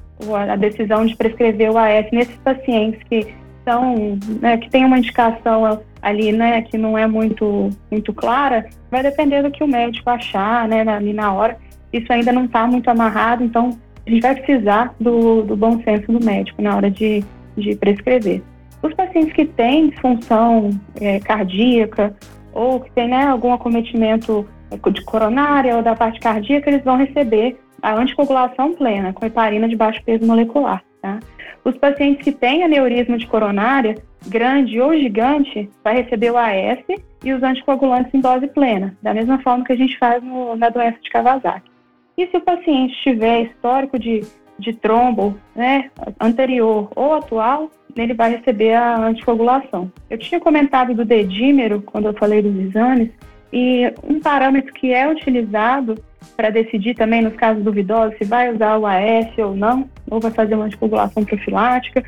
a 0.48 0.56
decisão 0.56 1.04
de 1.04 1.16
prescrever 1.16 1.70
o 1.70 1.78
AS 1.78 2.06
nesses 2.12 2.36
pacientes 2.36 3.02
que 3.04 3.34
são, 3.64 4.18
né, 4.40 4.58
que 4.58 4.70
tem 4.70 4.84
uma 4.84 4.98
indicação 4.98 5.80
ali, 6.02 6.32
né, 6.32 6.62
que 6.62 6.76
não 6.76 6.96
é 6.96 7.06
muito, 7.06 7.70
muito 7.90 8.12
clara, 8.12 8.68
vai 8.90 9.02
depender 9.02 9.42
do 9.42 9.50
que 9.50 9.64
o 9.64 9.68
médico 9.68 10.10
achar, 10.10 10.68
né, 10.68 10.82
ali 10.86 11.12
na 11.12 11.32
hora. 11.32 11.56
Isso 11.92 12.12
ainda 12.12 12.32
não 12.32 12.44
está 12.44 12.66
muito 12.66 12.88
amarrado, 12.88 13.42
então 13.42 13.78
a 14.06 14.10
gente 14.10 14.20
vai 14.20 14.34
precisar 14.34 14.94
do, 15.00 15.42
do 15.42 15.56
bom 15.56 15.82
senso 15.82 16.12
do 16.12 16.24
médico 16.24 16.60
na 16.60 16.76
hora 16.76 16.90
de, 16.90 17.24
de 17.56 17.74
prescrever. 17.76 18.42
Os 18.82 18.92
pacientes 18.92 19.32
que 19.32 19.46
têm 19.46 19.88
disfunção 19.88 20.70
é, 21.00 21.18
cardíaca 21.20 22.14
ou 22.52 22.80
que 22.80 22.90
têm 22.92 23.08
né, 23.08 23.24
algum 23.24 23.52
acometimento 23.52 24.46
de 24.92 25.04
coronária 25.04 25.76
ou 25.76 25.82
da 25.82 25.94
parte 25.94 26.20
cardíaca, 26.20 26.68
eles 26.68 26.84
vão 26.84 26.96
receber 26.96 27.58
a 27.84 27.94
anticoagulação 27.94 28.72
plena 28.72 29.12
com 29.12 29.26
heparina 29.26 29.68
de 29.68 29.76
baixo 29.76 30.02
peso 30.02 30.26
molecular. 30.26 30.82
Tá? 31.02 31.20
Os 31.62 31.76
pacientes 31.76 32.24
que 32.24 32.32
têm 32.32 32.64
aneurisma 32.64 33.18
de 33.18 33.26
coronária 33.26 33.94
grande 34.26 34.80
ou 34.80 34.96
gigante 34.96 35.68
vai 35.84 36.02
receber 36.02 36.30
o 36.30 36.38
AS 36.38 36.78
e 37.22 37.32
os 37.32 37.42
anticoagulantes 37.42 38.14
em 38.14 38.20
dose 38.20 38.46
plena, 38.46 38.96
da 39.02 39.12
mesma 39.12 39.38
forma 39.40 39.64
que 39.66 39.72
a 39.72 39.76
gente 39.76 39.98
faz 39.98 40.22
no, 40.22 40.56
na 40.56 40.70
doença 40.70 40.98
de 41.02 41.10
Kawasaki. 41.10 41.70
E 42.16 42.26
se 42.26 42.36
o 42.38 42.40
paciente 42.40 42.94
tiver 43.02 43.42
histórico 43.42 43.98
de, 43.98 44.22
de 44.58 44.72
trombo 44.72 45.38
né, 45.54 45.90
anterior 46.18 46.90
ou 46.96 47.12
atual, 47.12 47.70
ele 47.94 48.14
vai 48.14 48.36
receber 48.36 48.72
a 48.72 48.96
anticoagulação. 48.96 49.92
Eu 50.08 50.16
tinha 50.16 50.40
comentado 50.40 50.94
do 50.94 51.04
dedímero 51.04 51.82
quando 51.82 52.06
eu 52.06 52.14
falei 52.14 52.40
dos 52.40 52.56
exames, 52.56 53.10
e 53.52 53.92
um 54.02 54.18
parâmetro 54.20 54.72
que 54.72 54.92
é 54.92 55.08
utilizado 55.08 55.94
para 56.36 56.50
decidir 56.50 56.94
também 56.94 57.22
nos 57.22 57.34
casos 57.34 57.62
duvidosos 57.62 58.16
se 58.18 58.24
vai 58.24 58.52
usar 58.52 58.78
o 58.78 58.86
AS 58.86 59.36
ou 59.38 59.54
não, 59.54 59.88
ou 60.10 60.20
vai 60.20 60.30
fazer 60.30 60.54
uma 60.54 60.66
anticoagulação 60.66 61.24
profilática, 61.24 62.02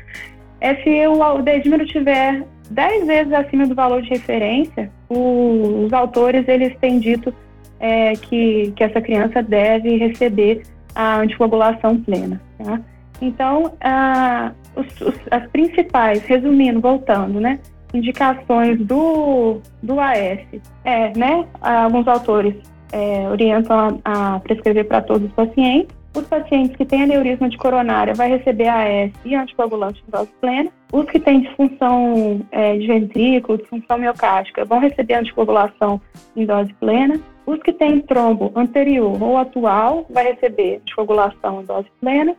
é 0.59 0.75
se 0.75 1.07
o, 1.07 1.21
o 1.21 1.41
dedímero 1.41 1.85
tiver 1.85 2.43
10 2.71 3.07
vezes 3.07 3.33
acima 3.33 3.67
do 3.67 3.75
valor 3.75 4.01
de 4.01 4.09
referência, 4.09 4.91
o, 5.09 5.85
os 5.85 5.93
autores 5.93 6.47
eles 6.47 6.75
têm 6.79 6.99
dito 6.99 7.33
é, 7.79 8.13
que, 8.13 8.73
que 8.75 8.83
essa 8.83 9.01
criança 9.01 9.41
deve 9.41 9.97
receber 9.97 10.63
a 10.95 11.19
anticoagulação 11.19 12.01
plena. 12.01 12.41
Tá? 12.57 12.79
Então, 13.21 13.73
a, 13.81 14.51
os, 14.75 15.01
os, 15.01 15.15
as 15.31 15.47
principais, 15.51 16.23
resumindo, 16.23 16.81
voltando, 16.81 17.39
né? 17.39 17.59
indicações 17.93 18.79
do, 18.85 19.61
do 19.81 19.99
AS. 19.99 20.39
É, 20.83 21.17
né? 21.17 21.45
Alguns 21.61 22.07
autores 22.07 22.55
é, 22.91 23.27
orientam 23.29 24.01
a, 24.03 24.35
a 24.35 24.39
prescrever 24.39 24.85
para 24.87 25.01
todos 25.01 25.27
os 25.27 25.33
pacientes. 25.33 25.95
Os 26.15 26.25
pacientes 26.25 26.75
que 26.75 26.85
têm 26.85 27.03
aneurisma 27.03 27.47
de 27.47 27.57
coronária 27.57 28.13
vai 28.13 28.29
receber 28.29 28.67
AS 28.67 29.11
e 29.23 29.35
anticoagulante 29.35 30.03
em 30.07 30.11
dose 30.11 30.31
plena. 30.41 30.71
Os 30.91 31.05
que 31.05 31.19
têm 31.19 31.41
disfunção 31.41 32.41
é, 32.51 32.75
de 32.75 32.87
ventrículo, 32.87 33.59
disfunção 33.59 33.99
miocárdica, 33.99 34.65
vão 34.65 34.79
receber 34.79 35.13
anticoagulação 35.13 36.01
em 36.35 36.45
dose 36.45 36.73
plena. 36.75 37.19
Os 37.45 37.61
que 37.61 37.71
têm 37.71 38.01
trombo 38.01 38.51
anterior 38.55 39.21
ou 39.21 39.37
atual 39.37 40.05
vai 40.09 40.33
receber 40.33 40.81
anticoagulação 40.81 41.61
em 41.61 41.65
dose 41.65 41.87
plena. 42.01 42.35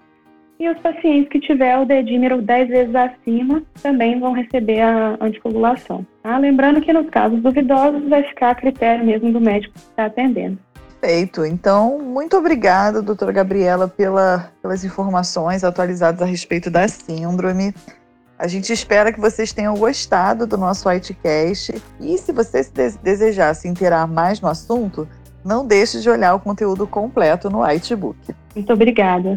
E 0.60 0.68
os 0.68 0.78
pacientes 0.80 1.28
que 1.28 1.38
tiver 1.38 1.78
o 1.78 1.84
dedímero 1.84 2.42
10 2.42 2.68
vezes 2.68 2.94
acima 2.94 3.62
também 3.80 4.18
vão 4.18 4.32
receber 4.32 4.80
a 4.80 5.16
anticoagulação. 5.20 6.04
Tá? 6.22 6.36
Lembrando 6.36 6.80
que 6.80 6.92
nos 6.92 7.08
casos 7.10 7.40
duvidosos 7.40 8.08
vai 8.08 8.24
ficar 8.24 8.50
a 8.50 8.54
critério 8.56 9.04
mesmo 9.04 9.32
do 9.32 9.40
médico 9.40 9.74
que 9.74 9.80
está 9.80 10.06
atendendo. 10.06 10.58
Perfeito. 11.00 11.44
Então, 11.44 12.00
muito 12.00 12.36
obrigada, 12.36 13.00
doutora 13.00 13.30
Gabriela, 13.30 13.86
pela, 13.86 14.50
pelas 14.60 14.82
informações 14.82 15.62
atualizadas 15.62 16.20
a 16.20 16.24
respeito 16.24 16.68
da 16.70 16.88
síndrome. 16.88 17.72
A 18.36 18.48
gente 18.48 18.72
espera 18.72 19.12
que 19.12 19.20
vocês 19.20 19.52
tenham 19.52 19.76
gostado 19.76 20.44
do 20.44 20.56
nosso 20.56 20.90
ITCast. 20.90 21.80
E 22.00 22.18
se 22.18 22.32
você 22.32 22.68
desejar 23.00 23.54
se 23.54 23.68
inteirar 23.68 24.08
mais 24.08 24.40
no 24.40 24.48
assunto, 24.48 25.08
não 25.44 25.64
deixe 25.64 26.00
de 26.00 26.10
olhar 26.10 26.34
o 26.34 26.40
conteúdo 26.40 26.84
completo 26.84 27.48
no 27.48 27.68
ITBook. 27.68 28.18
Muito 28.56 28.72
obrigada. 28.72 29.36